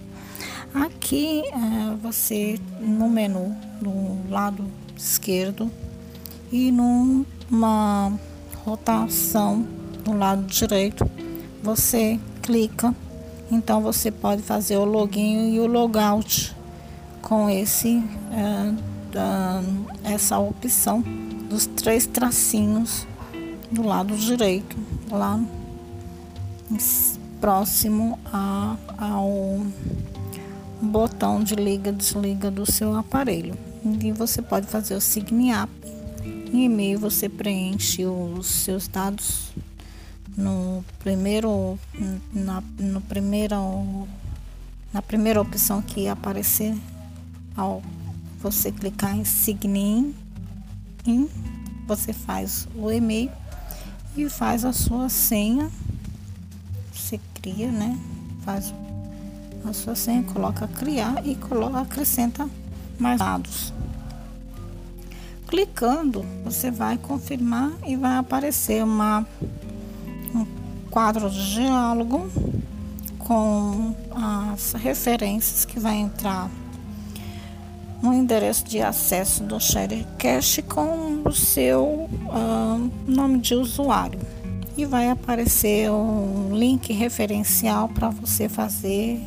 Aqui 0.74 1.42
é, 1.46 1.96
você 2.02 2.58
no 2.80 3.08
menu, 3.08 3.56
no 3.80 4.20
lado 4.28 4.64
esquerdo 4.96 5.70
e 6.50 6.70
numa 6.70 8.12
rotação 8.64 9.66
no 10.06 10.16
lado 10.16 10.44
direito, 10.44 11.08
você 11.62 12.18
clica, 12.42 12.94
então 13.50 13.80
você 13.80 14.10
pode 14.10 14.42
fazer 14.42 14.76
o 14.76 14.84
login 14.84 15.54
e 15.54 15.60
o 15.60 15.66
logout 15.66 16.54
com 17.20 17.48
esse 17.48 18.02
é, 18.32 18.74
essa 20.04 20.38
opção 20.38 21.02
dos 21.50 21.66
três 21.66 22.06
tracinhos 22.06 23.06
do 23.70 23.82
lado 23.82 24.16
direito, 24.16 24.76
lá 25.10 25.42
próximo 27.40 28.16
a, 28.32 28.76
ao 28.96 29.66
botão 30.80 31.42
de 31.42 31.56
liga 31.56 31.92
desliga 31.92 32.50
do 32.52 32.70
seu 32.70 32.94
aparelho. 32.94 33.58
E 33.84 34.12
você 34.12 34.40
pode 34.40 34.68
fazer 34.68 34.94
o 34.94 35.00
sign 35.00 35.52
up. 35.52 35.72
Em 36.52 36.66
e-mail 36.66 37.00
você 37.00 37.28
preenche 37.28 38.06
os 38.06 38.46
seus 38.46 38.86
dados 38.86 39.50
no 40.36 40.84
primeiro 41.00 41.78
na, 42.32 42.62
no 42.78 43.00
primeiro 43.00 44.06
na 44.92 45.02
primeira 45.02 45.40
opção 45.40 45.82
que 45.82 46.08
aparecer 46.08 46.76
ao 47.56 47.82
você 48.40 48.70
clicar 48.70 49.16
em 49.16 49.24
sign 49.24 50.14
in, 51.06 51.28
você 51.86 52.12
faz 52.12 52.68
o 52.74 52.90
e-mail 52.90 53.30
e 54.16 54.28
faz 54.28 54.64
a 54.64 54.72
sua 54.72 55.08
senha 55.08 55.70
você 56.92 57.18
cria 57.34 57.70
né? 57.70 57.98
Faz 58.44 58.72
a 59.64 59.72
sua 59.72 59.94
senha 59.94 60.22
coloca 60.22 60.68
criar 60.68 61.26
e 61.26 61.34
coloca 61.34 61.80
acrescenta 61.80 62.48
mais 62.98 63.18
dados. 63.18 63.72
Clicando 65.48 66.24
você 66.44 66.70
vai 66.70 66.96
confirmar 66.96 67.72
e 67.86 67.96
vai 67.96 68.16
aparecer 68.16 68.84
uma 68.84 69.26
um 70.34 70.46
quadro 70.90 71.28
de 71.28 71.54
diálogo 71.54 72.30
com 73.18 73.94
as 74.12 74.72
referências 74.74 75.64
que 75.64 75.80
vai 75.80 75.96
entrar 75.96 76.48
no 78.02 78.12
endereço 78.12 78.64
de 78.64 78.80
acesso 78.80 79.42
do 79.42 79.60
Sharecast 79.60 80.62
com 80.62 81.22
o 81.24 81.32
seu 81.32 81.84
uh, 81.84 82.90
nome 83.06 83.38
de 83.38 83.54
usuário 83.54 84.18
e 84.76 84.84
vai 84.86 85.10
aparecer 85.10 85.90
um 85.90 86.56
link 86.56 86.92
referencial 86.92 87.88
para 87.88 88.08
você 88.08 88.48
fazer 88.48 89.20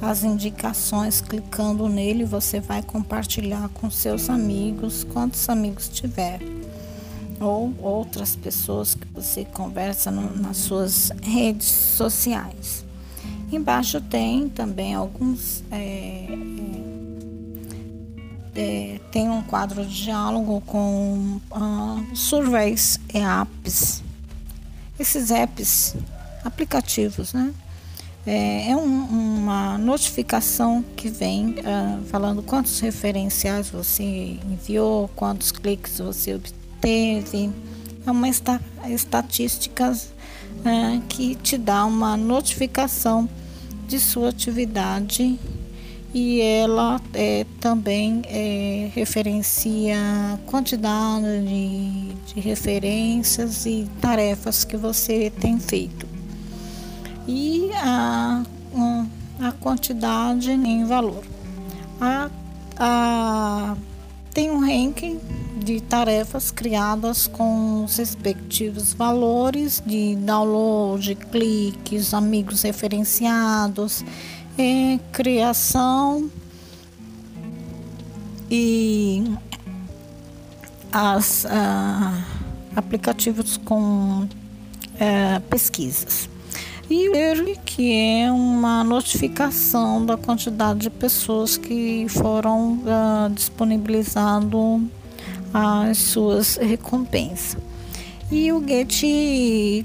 as 0.00 0.24
indicações. 0.24 1.20
Clicando 1.20 1.88
nele, 1.88 2.24
você 2.24 2.60
vai 2.60 2.82
compartilhar 2.82 3.68
com 3.74 3.90
seus 3.90 4.30
amigos, 4.30 5.04
quantos 5.04 5.48
amigos 5.48 5.88
tiver 5.88 6.40
ou 7.38 7.74
outras 7.82 8.34
pessoas 8.34 8.94
que 8.94 9.06
você 9.08 9.44
conversa 9.44 10.10
no, 10.10 10.34
nas 10.36 10.56
suas 10.56 11.12
redes 11.22 11.66
sociais. 11.66 12.84
Embaixo 13.52 14.00
tem 14.00 14.48
também 14.48 14.94
alguns 14.94 15.62
é, 15.70 16.26
é, 18.56 18.98
tem 19.12 19.28
um 19.28 19.42
quadro 19.42 19.84
de 19.84 20.04
diálogo 20.04 20.62
com 20.66 21.40
uh, 21.50 22.16
surveys 22.16 22.98
e 23.12 23.18
apps. 23.18 24.02
Esses 24.98 25.30
apps, 25.30 25.94
aplicativos, 26.42 27.34
né? 27.34 27.52
É, 28.26 28.70
é 28.70 28.76
um, 28.76 29.04
uma 29.04 29.78
notificação 29.78 30.84
que 30.96 31.08
vem 31.08 31.50
uh, 31.50 32.02
falando 32.06 32.42
quantos 32.42 32.80
referenciais 32.80 33.70
você 33.70 34.02
enviou, 34.02 35.08
quantos 35.14 35.52
cliques 35.52 35.98
você 35.98 36.34
obteve. 36.34 37.52
É 38.04 38.10
uma 38.10 38.26
esta, 38.26 38.60
estatística 38.88 39.92
uh, 39.92 41.00
que 41.08 41.36
te 41.36 41.56
dá 41.56 41.84
uma 41.84 42.16
notificação 42.16 43.28
de 43.86 44.00
sua 44.00 44.30
atividade 44.30 45.38
e 46.18 46.40
ela 46.40 46.98
é, 47.12 47.44
também 47.60 48.22
é, 48.24 48.90
referencia 48.94 49.98
quantidade 50.46 51.26
de, 51.46 52.14
de 52.32 52.40
referências 52.40 53.66
e 53.66 53.86
tarefas 54.00 54.64
que 54.64 54.78
você 54.78 55.30
tem 55.38 55.60
feito 55.60 56.06
e 57.28 57.70
a, 57.74 58.42
a 59.40 59.52
quantidade 59.60 60.50
em 60.50 60.86
valor. 60.86 61.22
A, 62.00 62.30
a, 62.78 63.76
tem 64.32 64.50
um 64.50 64.60
ranking 64.60 65.20
de 65.62 65.82
tarefas 65.82 66.50
criadas 66.50 67.26
com 67.26 67.84
os 67.84 67.98
respectivos 67.98 68.94
valores 68.94 69.82
de 69.84 70.16
download, 70.16 71.14
cliques, 71.30 72.14
amigos 72.14 72.62
referenciados 72.62 74.02
é, 74.58 74.98
criação 75.12 76.30
e 78.50 79.24
as 80.92 81.44
ah, 81.46 82.24
aplicativos 82.74 83.56
com 83.58 84.26
ah, 85.00 85.42
pesquisas. 85.50 86.28
E 86.88 87.08
o 87.08 87.56
que 87.64 87.92
é 87.92 88.30
uma 88.30 88.84
notificação 88.84 90.06
da 90.06 90.16
quantidade 90.16 90.80
de 90.80 90.90
pessoas 90.90 91.56
que 91.56 92.06
foram 92.08 92.80
ah, 92.86 93.28
disponibilizando 93.34 94.88
as 95.52 95.98
suas 95.98 96.56
recompensas. 96.56 97.56
E 98.30 98.50
o 98.52 98.66
Get 98.66 99.00
de, 99.00 99.84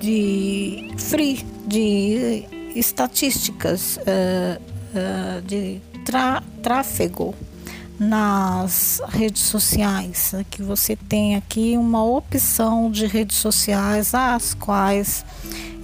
de 0.00 0.94
Free 0.98 1.46
de 1.66 2.55
estatísticas 2.78 3.98
uh, 3.98 4.60
uh, 4.60 5.42
de 5.42 5.80
tráfego 6.62 7.34
nas 7.98 9.00
redes 9.08 9.42
sociais, 9.42 10.34
que 10.50 10.62
você 10.62 10.94
tem 10.94 11.34
aqui 11.34 11.76
uma 11.78 12.04
opção 12.04 12.90
de 12.90 13.06
redes 13.06 13.36
sociais 13.36 14.14
as 14.14 14.52
quais 14.54 15.24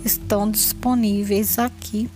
estão 0.04 0.50
disponíveis 0.50 1.58
aqui 1.58 2.10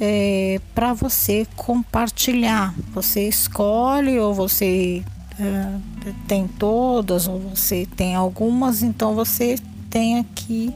é, 0.00 0.60
para 0.74 0.92
você 0.92 1.46
compartilhar. 1.56 2.74
Você 2.92 3.28
escolhe 3.28 4.18
ou 4.18 4.34
você 4.34 5.02
é, 5.38 6.12
tem 6.26 6.46
todas 6.46 7.26
ou 7.26 7.38
você 7.38 7.86
tem 7.96 8.14
algumas, 8.14 8.82
então 8.82 9.14
você 9.14 9.56
tem 9.88 10.18
aqui 10.18 10.74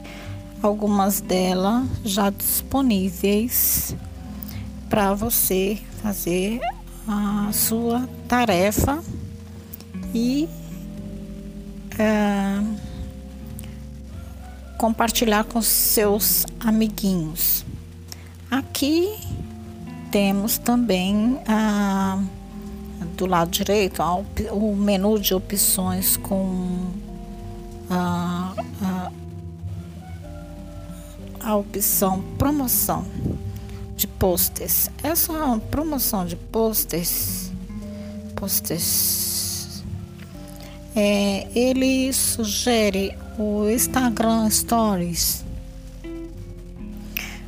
algumas 0.61 1.21
delas 1.21 1.87
já 2.03 2.29
disponíveis 2.29 3.95
para 4.89 5.13
você 5.13 5.77
fazer 6.01 6.59
a 7.07 7.49
sua 7.51 8.07
tarefa 8.27 9.03
e 10.13 10.47
é, 11.97 12.61
compartilhar 14.77 15.43
com 15.45 15.61
seus 15.61 16.45
amiguinhos. 16.59 17.65
Aqui 18.49 19.17
temos 20.11 20.57
também 20.57 21.39
do 23.15 23.25
lado 23.25 23.49
direito 23.51 24.01
o 24.51 24.75
menu 24.75 25.19
de 25.19 25.33
opções 25.33 26.15
com 26.17 26.87
a, 27.89 28.53
a 31.47 31.55
opção 31.55 32.21
promoção 32.37 33.05
de 33.95 34.05
posters. 34.05 34.91
Essa 35.01 35.57
promoção 35.71 36.25
de 36.25 36.35
posters, 36.35 37.49
posters, 38.35 39.81
é, 40.93 41.47
ele 41.57 42.11
sugere 42.11 43.17
o 43.39 43.69
Instagram 43.69 44.49
Stories. 44.49 45.45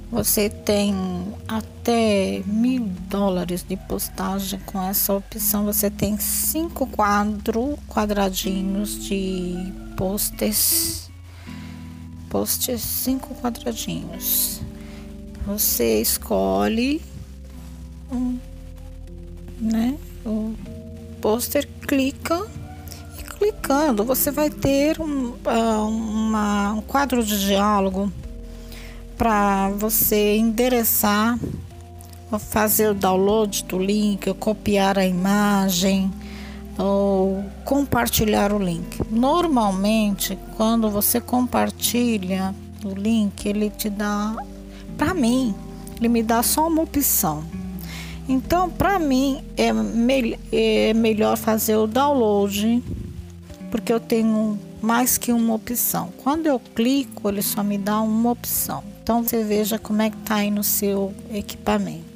Você 0.09 0.49
tem 0.49 0.95
até 1.45 2.41
mil 2.45 2.85
dólares 3.09 3.65
de 3.67 3.75
postagem 3.75 4.61
com 4.65 4.81
essa 4.81 5.13
opção. 5.13 5.65
Você 5.65 5.91
tem 5.91 6.17
cinco 6.17 6.87
quadros 6.87 7.77
quadradinhos 7.85 9.03
de 9.03 9.73
posters, 9.97 11.08
posters 12.29 12.81
cinco 12.81 13.33
quadradinhos. 13.35 14.61
Você 15.45 16.01
escolhe 16.01 17.01
um, 18.11 18.37
né, 19.59 19.97
o 20.25 20.53
pôster, 21.21 21.67
clica 21.87 22.45
e 23.17 23.23
clicando 23.23 24.03
você 24.03 24.31
vai 24.31 24.49
ter 24.49 25.01
um, 25.01 25.29
uh, 25.29 25.87
uma, 25.87 26.73
um 26.73 26.81
quadro 26.81 27.23
de 27.23 27.45
diálogo 27.45 28.11
para 29.17 29.69
você 29.71 30.37
endereçar 30.37 31.37
fazer 32.37 32.91
o 32.91 32.93
download 32.93 33.63
do 33.63 33.79
link, 33.79 34.31
copiar 34.35 34.99
a 34.99 35.05
imagem 35.05 36.11
ou 36.79 37.43
compartilhar 37.65 38.53
o 38.53 38.57
link. 38.57 39.01
Normalmente, 39.11 40.39
quando 40.55 40.89
você 40.89 41.19
compartilha 41.19 42.55
o 42.83 42.93
link, 42.95 43.45
ele 43.45 43.69
te 43.69 43.89
dá, 43.89 44.35
para 44.97 45.13
mim, 45.13 45.53
ele 45.97 46.07
me 46.07 46.23
dá 46.23 46.41
só 46.41 46.67
uma 46.67 46.81
opção. 46.81 47.43
Então, 48.27 48.69
para 48.69 48.97
mim, 48.97 49.43
é, 49.57 49.73
me 49.73 50.39
é 50.51 50.93
melhor 50.93 51.35
fazer 51.35 51.75
o 51.75 51.85
download, 51.85 52.81
porque 53.69 53.91
eu 53.91 53.99
tenho 53.99 54.57
mais 54.81 55.17
que 55.17 55.33
uma 55.33 55.55
opção. 55.55 56.09
Quando 56.23 56.45
eu 56.45 56.59
clico, 56.59 57.27
ele 57.27 57.41
só 57.41 57.63
me 57.63 57.77
dá 57.77 57.99
uma 57.99 58.31
opção. 58.31 58.83
Então, 59.03 59.23
você 59.23 59.43
veja 59.43 59.77
como 59.77 60.01
é 60.01 60.09
que 60.09 60.17
está 60.17 60.35
aí 60.35 60.51
no 60.51 60.63
seu 60.63 61.13
equipamento. 61.33 62.08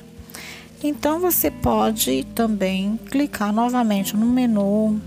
Então, 0.84 1.19
você 1.19 1.50
pode 1.50 2.26
também 2.36 3.00
clicar 3.10 3.54
novamente 3.54 4.17
no 4.17 4.26
menu 4.26 5.00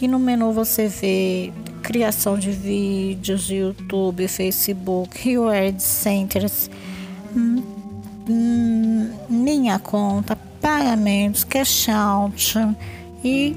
e 0.00 0.08
no 0.08 0.18
menu 0.18 0.52
você 0.52 0.88
vê 0.88 1.52
criação 1.82 2.38
de 2.38 2.50
vídeos, 2.50 3.50
YouTube, 3.50 4.26
Facebook, 4.26 5.16
Rio 5.18 5.44
Centers, 5.78 6.70
hum, 7.36 9.10
minha 9.28 9.78
conta, 9.78 10.36
pagamentos, 10.60 11.44
cash 11.44 11.88
out 11.88 12.58
e 13.22 13.54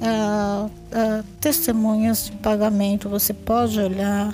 uh, 0.00 0.66
uh, 0.66 1.24
testemunhas 1.40 2.26
de 2.26 2.32
pagamento. 2.32 3.08
Você 3.08 3.34
pode 3.34 3.78
olhar 3.78 4.32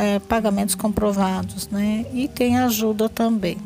é, 0.00 0.18
pagamentos 0.20 0.74
comprovados, 0.74 1.68
né? 1.68 2.06
E 2.12 2.28
tem 2.28 2.56
ajuda 2.58 3.08
também. 3.08 3.56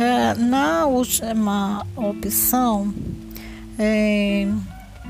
É, 0.00 0.32
na 0.34 0.86
última 0.86 1.86
opção, 1.94 2.94
é, 3.78 4.48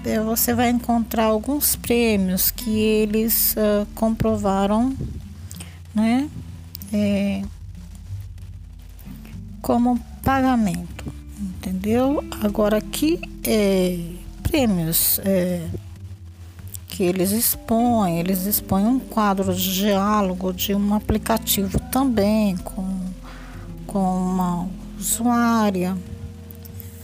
é 0.04 0.20
você 0.20 0.52
vai 0.52 0.68
encontrar 0.68 1.26
alguns 1.26 1.76
prêmios 1.76 2.50
que 2.50 2.76
eles 2.76 3.54
uh, 3.54 3.86
comprovaram, 3.94 4.92
né? 5.94 6.28
É, 6.92 7.44
como 9.62 9.96
pagamento, 10.24 11.04
entendeu? 11.40 12.24
Agora 12.42 12.78
aqui 12.78 13.20
é 13.44 13.96
prêmios 14.42 15.20
é, 15.24 15.68
que 16.88 17.04
eles 17.04 17.30
expõem, 17.30 18.18
eles 18.18 18.44
expõem 18.44 18.86
um 18.86 18.98
quadro 18.98 19.54
de 19.54 19.72
diálogo 19.72 20.52
de 20.52 20.74
um 20.74 20.92
aplicativo 20.94 21.78
também 21.92 22.56
com, 22.56 22.98
com 23.86 24.00
uma 24.00 24.79
usuária. 25.00 25.96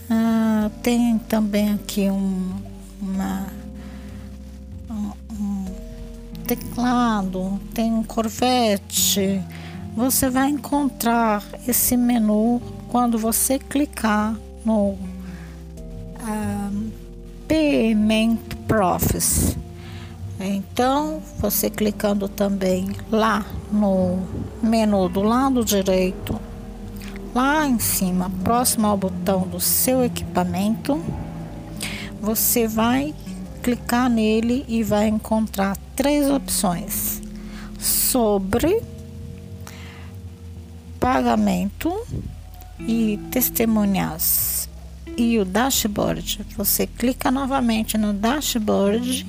Ah, 0.09 0.71
tem 0.81 1.17
também 1.17 1.73
aqui 1.73 2.09
um, 2.09 2.53
uma, 3.01 3.47
um, 4.89 5.65
teclado, 6.45 7.59
tem 7.73 7.91
um 7.91 8.03
Corvette 8.03 9.43
você 9.97 10.29
vai 10.29 10.49
encontrar 10.49 11.43
esse 11.67 11.97
menu 11.97 12.61
quando 12.87 13.17
você 13.17 13.57
clicar 13.57 14.37
no 14.63 14.91
uh, 14.91 14.97
Payment 17.47 18.37
Profits. 18.67 19.57
Então, 20.39 21.19
você 21.39 21.67
clicando 21.67 22.29
também 22.29 22.91
lá 23.11 23.43
no 23.71 24.19
menu 24.61 25.09
do 25.09 25.23
lado 25.23 25.65
direito, 25.65 26.39
lá 27.37 27.67
em 27.67 27.77
cima, 27.77 28.31
próximo 28.43 28.87
ao 28.87 28.97
botão 28.97 29.47
do 29.47 29.59
seu 29.59 30.03
equipamento, 30.03 30.99
você 32.19 32.67
vai 32.67 33.13
clicar 33.61 34.09
nele 34.09 34.65
e 34.67 34.81
vai 34.81 35.07
encontrar 35.07 35.77
três 35.95 36.31
opções 36.31 37.21
sobre 37.77 38.81
pagamento 40.99 41.93
e 42.79 43.19
testemunhas 43.29 44.67
e 45.15 45.37
o 45.37 45.45
dashboard. 45.45 46.43
Você 46.57 46.87
clica 46.87 47.29
novamente 47.29 47.99
no 47.99 48.13
dashboard 48.13 49.27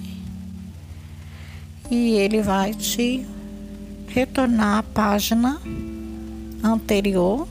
e 1.90 2.12
ele 2.12 2.40
vai 2.40 2.72
te 2.72 3.26
retornar 4.06 4.78
a 4.78 4.82
página 4.82 5.60
anterior 6.64 7.46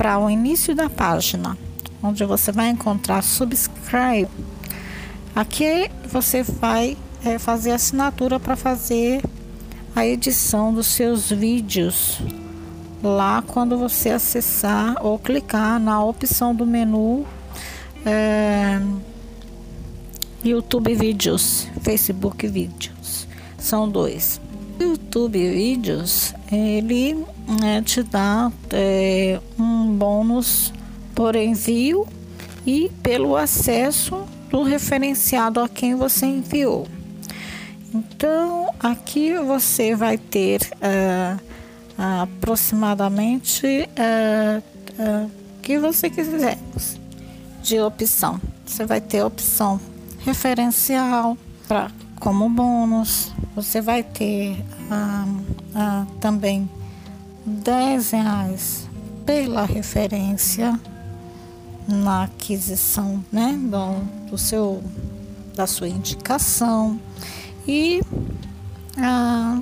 para 0.00 0.18
o 0.18 0.30
início 0.30 0.74
da 0.74 0.88
página, 0.88 1.58
onde 2.02 2.24
você 2.24 2.50
vai 2.50 2.70
encontrar 2.70 3.20
subscribe. 3.20 4.30
Aqui 5.36 5.90
você 6.10 6.42
vai 6.42 6.96
é, 7.22 7.38
fazer 7.38 7.72
assinatura 7.72 8.40
para 8.40 8.56
fazer 8.56 9.22
a 9.94 10.06
edição 10.06 10.72
dos 10.72 10.86
seus 10.86 11.28
vídeos 11.28 12.18
lá 13.02 13.44
quando 13.46 13.76
você 13.76 14.08
acessar 14.08 14.96
ou 15.04 15.18
clicar 15.18 15.78
na 15.78 16.02
opção 16.02 16.54
do 16.54 16.64
menu 16.64 17.26
é, 18.06 18.80
YouTube 20.42 20.94
Vídeos, 20.94 21.68
Facebook 21.82 22.48
Vídeos. 22.48 23.28
São 23.58 23.86
dois. 23.86 24.40
YouTube 24.82 25.50
Vídeos 25.50 26.34
ele 26.50 27.24
é, 27.64 27.80
te 27.82 28.02
dá 28.02 28.50
é, 28.72 29.40
um 29.58 29.92
bônus 29.94 30.72
por 31.14 31.36
envio 31.36 32.06
e 32.66 32.90
pelo 33.02 33.36
acesso 33.36 34.24
do 34.50 34.62
referenciado 34.62 35.60
a 35.60 35.68
quem 35.68 35.94
você 35.94 36.26
enviou. 36.26 36.86
Então 37.94 38.72
aqui 38.78 39.34
você 39.34 39.94
vai 39.94 40.16
ter 40.16 40.60
uh, 40.76 41.40
aproximadamente 42.22 43.66
é, 43.66 44.62
é, 44.98 45.26
que 45.62 45.78
você 45.78 46.08
quiser 46.08 46.58
de 47.62 47.80
opção. 47.80 48.40
Você 48.64 48.86
vai 48.86 49.00
ter 49.00 49.22
opção 49.22 49.80
referencial 50.20 51.36
para 51.66 51.90
como 52.18 52.48
bônus. 52.48 53.32
Você 53.54 53.80
vai 53.80 54.02
ter 54.02 54.64
ah, 54.90 55.26
ah, 55.74 56.06
também 56.20 56.68
10 57.44 58.10
reais 58.10 58.88
pela 59.26 59.64
referência 59.64 60.78
na 61.86 62.24
aquisição 62.24 63.24
né, 63.32 63.58
do, 63.62 64.30
do 64.30 64.38
seu 64.38 64.82
da 65.54 65.66
sua 65.66 65.88
indicação 65.88 66.98
e 67.66 68.00
ah, 68.96 69.60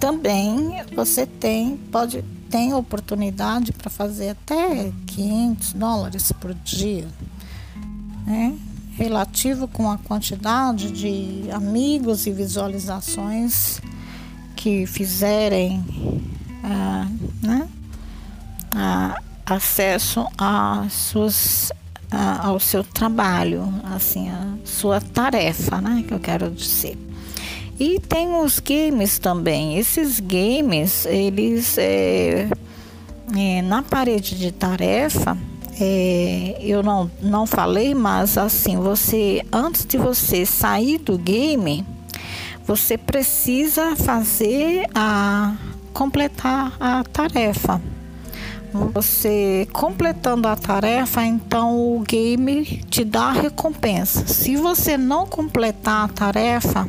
também 0.00 0.82
você 0.94 1.26
tem, 1.26 1.76
pode 1.76 2.24
tem 2.50 2.72
oportunidade 2.74 3.72
para 3.72 3.90
fazer 3.90 4.30
até 4.30 4.92
500 5.06 5.72
dólares 5.72 6.32
por 6.32 6.54
dia, 6.54 7.08
né? 8.24 8.56
Relativo 8.96 9.68
com 9.68 9.90
a 9.90 9.98
quantidade 9.98 10.90
de 10.90 11.50
amigos 11.52 12.26
e 12.26 12.32
visualizações 12.32 13.80
que 14.56 14.86
fizerem 14.86 15.84
ah, 16.64 17.06
né? 17.42 17.68
acesso 19.44 20.26
suas, 20.90 21.72
ah, 22.10 22.48
ao 22.48 22.58
seu 22.58 22.82
trabalho, 22.82 23.72
assim, 23.84 24.28
a 24.28 24.56
sua 24.64 25.00
tarefa, 25.00 25.80
né? 25.80 26.04
que 26.06 26.12
eu 26.12 26.18
quero 26.18 26.50
dizer. 26.50 26.98
E 27.78 28.00
tem 28.00 28.34
os 28.34 28.58
games 28.58 29.18
também. 29.18 29.76
Esses 29.76 30.18
games, 30.18 31.04
eles 31.04 31.76
é, 31.76 32.48
é, 33.36 33.62
na 33.62 33.82
parede 33.82 34.38
de 34.38 34.50
tarefa, 34.50 35.36
é, 35.78 36.56
eu 36.60 36.82
não, 36.82 37.10
não 37.20 37.46
falei, 37.46 37.94
mas 37.94 38.38
assim, 38.38 38.76
você 38.78 39.44
antes 39.52 39.84
de 39.84 39.98
você 39.98 40.46
sair 40.46 40.98
do 40.98 41.18
game, 41.18 41.84
você 42.64 42.96
precisa 42.96 43.94
fazer 43.94 44.86
a 44.94 45.54
completar 45.92 46.76
a 46.80 47.04
tarefa. 47.04 47.80
Você 48.92 49.66
completando 49.72 50.48
a 50.48 50.56
tarefa, 50.56 51.24
então 51.24 51.96
o 51.96 52.00
game 52.00 52.64
te 52.90 53.04
dá 53.04 53.26
a 53.26 53.32
recompensa. 53.32 54.26
Se 54.26 54.56
você 54.56 54.98
não 54.98 55.26
completar 55.26 56.04
a 56.04 56.08
tarefa, 56.08 56.88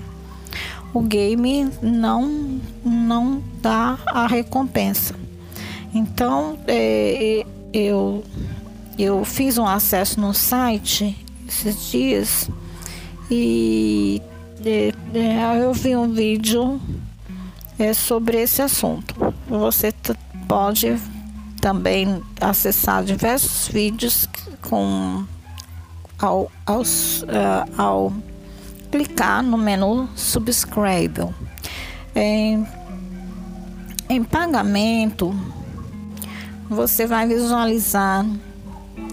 o 0.93 1.01
game 1.01 1.69
não 1.81 2.59
não 2.83 3.41
dá 3.61 3.97
a 4.07 4.27
recompensa. 4.27 5.13
Então 5.93 6.57
é, 6.67 7.45
eu 7.71 8.23
eu 8.97 9.23
fiz 9.23 9.57
um 9.57 9.65
acesso 9.65 10.19
no 10.19 10.33
site 10.33 11.15
esses 11.47 11.91
dias 11.91 12.49
e 13.29 14.21
é, 14.65 14.91
é, 15.13 15.63
eu 15.63 15.73
vi 15.73 15.95
um 15.95 16.11
vídeo 16.11 16.81
é, 17.77 17.93
sobre 17.93 18.41
esse 18.41 18.61
assunto. 18.61 19.15
Você 19.47 19.93
pode 20.47 20.97
também 21.61 22.21
acessar 22.41 23.03
diversos 23.03 23.67
vídeos 23.67 24.27
com 24.61 25.25
ao, 26.19 26.51
aos, 26.65 27.21
uh, 27.23 27.71
ao 27.77 28.13
clicar 28.91 29.43
no 29.43 29.57
menu 29.57 30.09
subscribe. 30.15 31.27
Em, 32.15 32.65
em 34.09 34.23
pagamento, 34.23 35.35
você 36.69 37.05
vai 37.05 37.27
visualizar 37.27 38.25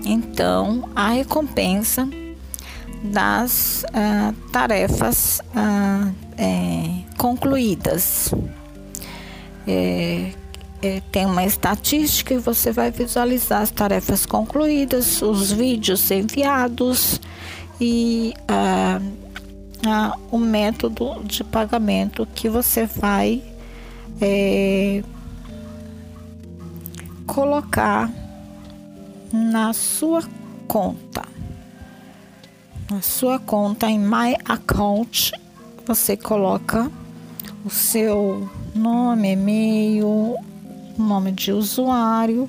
então 0.05 0.89
a 0.95 1.11
recompensa 1.11 2.09
das 3.03 3.85
uh, 3.91 4.33
tarefas 4.51 5.41
uh, 5.55 6.15
é, 6.39 7.05
concluídas. 7.19 8.33
É, 9.67 10.33
é, 10.83 11.01
tem 11.11 11.25
uma 11.25 11.45
estatística 11.45 12.35
e 12.35 12.39
você 12.39 12.71
vai 12.71 12.91
visualizar 12.91 13.63
as 13.63 13.71
tarefas 13.71 14.27
concluídas, 14.27 15.23
os 15.23 15.51
vídeos 15.51 16.11
enviados 16.11 17.19
e 17.81 18.35
ah, 18.47 19.01
ah, 19.87 20.19
o 20.31 20.39
método 20.39 21.23
de 21.25 21.43
pagamento 21.43 22.27
que 22.35 22.51
você 22.51 22.85
vai 22.85 23.43
é, 24.21 25.03
colocar 27.27 28.11
na 29.35 29.73
sua 29.73 30.23
conta. 30.69 31.25
Na 32.89 33.03
sua 33.03 33.41
conta 33.41 33.91
em 33.91 33.99
My 33.99 34.37
Account, 34.45 35.33
você 35.85 36.17
coloca 36.17 36.89
o 37.65 37.71
seu 37.71 38.49
nome, 38.77 39.33
e-mail, 39.33 40.37
nome 40.97 41.33
de 41.33 41.51
usuário 41.51 42.49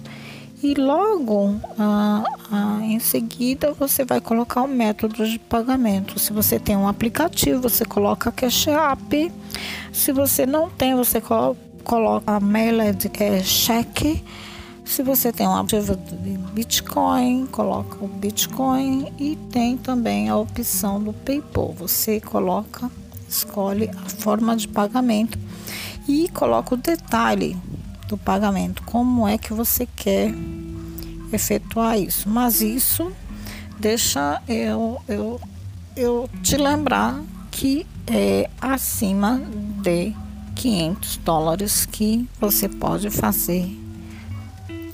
e 0.61 0.75
logo 0.75 1.59
ah, 1.79 2.23
ah, 2.51 2.79
em 2.83 2.99
seguida 2.99 3.73
você 3.73 4.05
vai 4.05 4.21
colocar 4.21 4.61
o 4.61 4.67
método 4.67 5.27
de 5.27 5.39
pagamento. 5.39 6.19
Se 6.19 6.31
você 6.31 6.59
tem 6.59 6.77
um 6.77 6.87
aplicativo, 6.87 7.63
você 7.63 7.83
coloca 7.83 8.31
Cash 8.31 8.67
App. 8.67 9.31
Se 9.91 10.11
você 10.11 10.45
não 10.45 10.69
tem, 10.69 10.93
você 10.93 11.19
colo 11.19 11.57
coloca 11.83 12.39
Mailed 12.39 13.09
é, 13.19 13.41
cheque. 13.41 14.23
Se 14.85 15.01
você 15.03 15.31
tem 15.31 15.47
um 15.47 15.55
aplicativo 15.55 15.97
de 15.97 16.37
Bitcoin, 16.53 17.47
coloca 17.47 17.97
o 18.03 18.07
Bitcoin 18.07 19.11
e 19.19 19.35
tem 19.51 19.75
também 19.75 20.29
a 20.29 20.37
opção 20.37 21.03
do 21.03 21.11
PayPal. 21.11 21.73
Você 21.73 22.21
coloca, 22.21 22.89
escolhe 23.27 23.89
a 23.89 24.09
forma 24.09 24.55
de 24.55 24.67
pagamento 24.67 25.37
e 26.07 26.29
coloca 26.29 26.75
o 26.75 26.77
detalhe 26.77 27.57
do 28.07 28.17
pagamento, 28.17 28.83
como 28.83 29.27
é 29.27 29.37
que 29.37 29.53
você 29.53 29.87
quer 29.95 30.33
efetuar 31.33 31.99
isso. 31.99 32.29
Mas 32.29 32.61
isso 32.61 33.11
deixa 33.79 34.41
eu, 34.47 35.01
eu, 35.09 35.41
eu 35.97 36.29
te 36.41 36.55
lembrar 36.55 37.21
que 37.51 37.85
é 38.07 38.49
acima 38.61 39.41
de 39.81 40.13
500 40.55 41.17
dólares 41.17 41.85
que 41.85 42.29
você 42.39 42.69
pode 42.69 43.09
fazer 43.09 43.84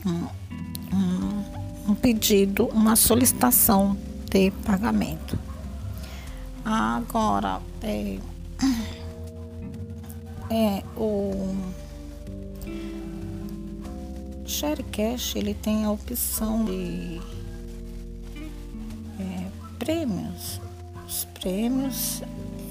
um, 0.05 1.91
um, 1.91 1.95
pedido, 1.95 2.65
uma 2.67 2.95
solicitação 2.95 3.97
de 4.29 4.51
pagamento. 4.65 5.37
Agora, 6.63 7.61
é, 7.81 8.17
é 10.49 10.83
o 10.95 11.55
Sharecast 14.45 15.37
ele 15.37 15.53
tem 15.53 15.85
a 15.85 15.91
opção 15.91 16.65
de 16.65 17.21
é, 19.19 19.47
prêmios. 19.79 20.61
Os 21.07 21.25
prêmios 21.25 22.21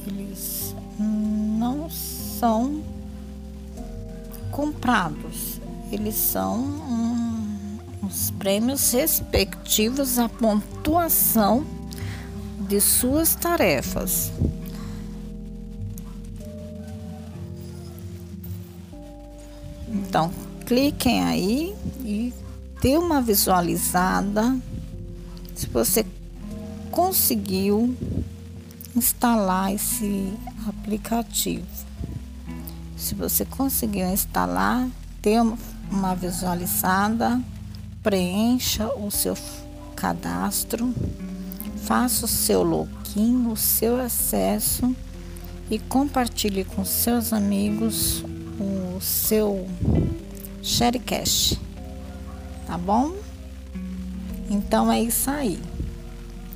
eles 0.07 0.75
não 0.99 1.91
são 1.91 2.83
comprados, 4.51 5.60
eles 5.91 6.15
são 6.15 6.59
um, 6.59 7.79
os 8.07 8.31
prêmios 8.33 8.93
respectivos 8.93 10.19
à 10.19 10.29
pontuação 10.29 11.67
de 12.69 12.81
suas 12.81 13.35
tarefas. 13.35 14.31
Então, 19.89 20.31
cliquem 20.67 21.25
aí 21.25 21.75
e 22.05 22.33
dê 22.81 22.97
uma 22.97 23.21
visualizada 23.21 24.57
se 25.55 25.67
você 25.67 26.07
conseguiu 26.91 27.97
instalar 28.95 29.75
esse 29.75 30.33
aplicativo. 30.67 31.67
Se 32.97 33.15
você 33.15 33.45
conseguiu 33.45 34.07
instalar, 34.07 34.89
dê 35.23 35.37
uma 35.91 36.15
visualizada, 36.15 37.41
preencha 38.03 38.87
o 38.95 39.11
seu 39.11 39.37
cadastro, 39.97 40.95
faça 41.85 42.25
o 42.25 42.29
seu 42.29 42.63
login, 42.63 43.47
o 43.47 43.57
seu 43.57 44.01
acesso 44.01 44.95
e 45.71 45.79
compartilhe 45.79 46.65
com 46.65 46.85
seus 46.85 47.33
amigos 47.33 48.25
o 48.59 49.01
seu 49.01 49.67
Sharecast. 50.63 51.61
Tá 52.67 52.79
bom? 52.79 53.15
Então 54.49 54.91
é 54.91 55.01
isso 55.03 55.31
aí. 55.31 55.61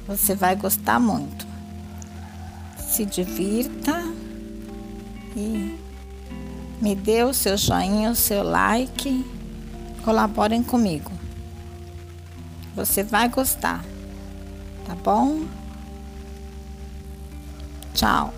Você 0.07 0.35
vai 0.35 0.55
gostar 0.55 1.01
muito. 1.01 1.47
Se 2.79 3.05
divirta 3.05 4.05
e 5.37 5.84
me 6.81 6.95
dê 6.95 7.23
o 7.23 7.33
seu 7.33 7.57
joinha, 7.57 8.11
o 8.11 8.17
seu 8.17 8.43
like. 8.43 9.25
Colaborem 10.05 10.63
comigo. 10.63 11.11
Você 12.77 13.03
vai 13.03 13.29
gostar. 13.29 13.85
Tá 14.87 14.95
bom? 14.95 15.45
Tchau. 17.95 18.35